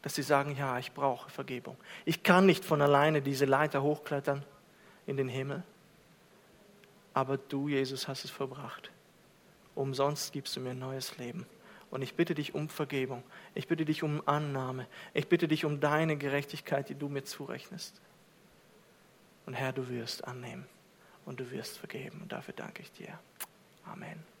[0.00, 1.76] Dass sie sagen, ja, ich brauche Vergebung.
[2.06, 4.42] Ich kann nicht von alleine diese Leiter hochklettern
[5.06, 5.64] in den Himmel.
[7.12, 8.90] Aber du, Jesus, hast es verbracht.
[9.74, 11.46] Umsonst gibst du mir ein neues Leben.
[11.90, 13.22] Und ich bitte dich um Vergebung.
[13.54, 14.86] Ich bitte dich um Annahme.
[15.12, 18.00] Ich bitte dich um deine Gerechtigkeit, die du mir zurechnest.
[19.44, 20.66] Und Herr, du wirst annehmen
[21.26, 22.20] und du wirst vergeben.
[22.22, 23.18] Und dafür danke ich dir.
[23.84, 24.31] Amen.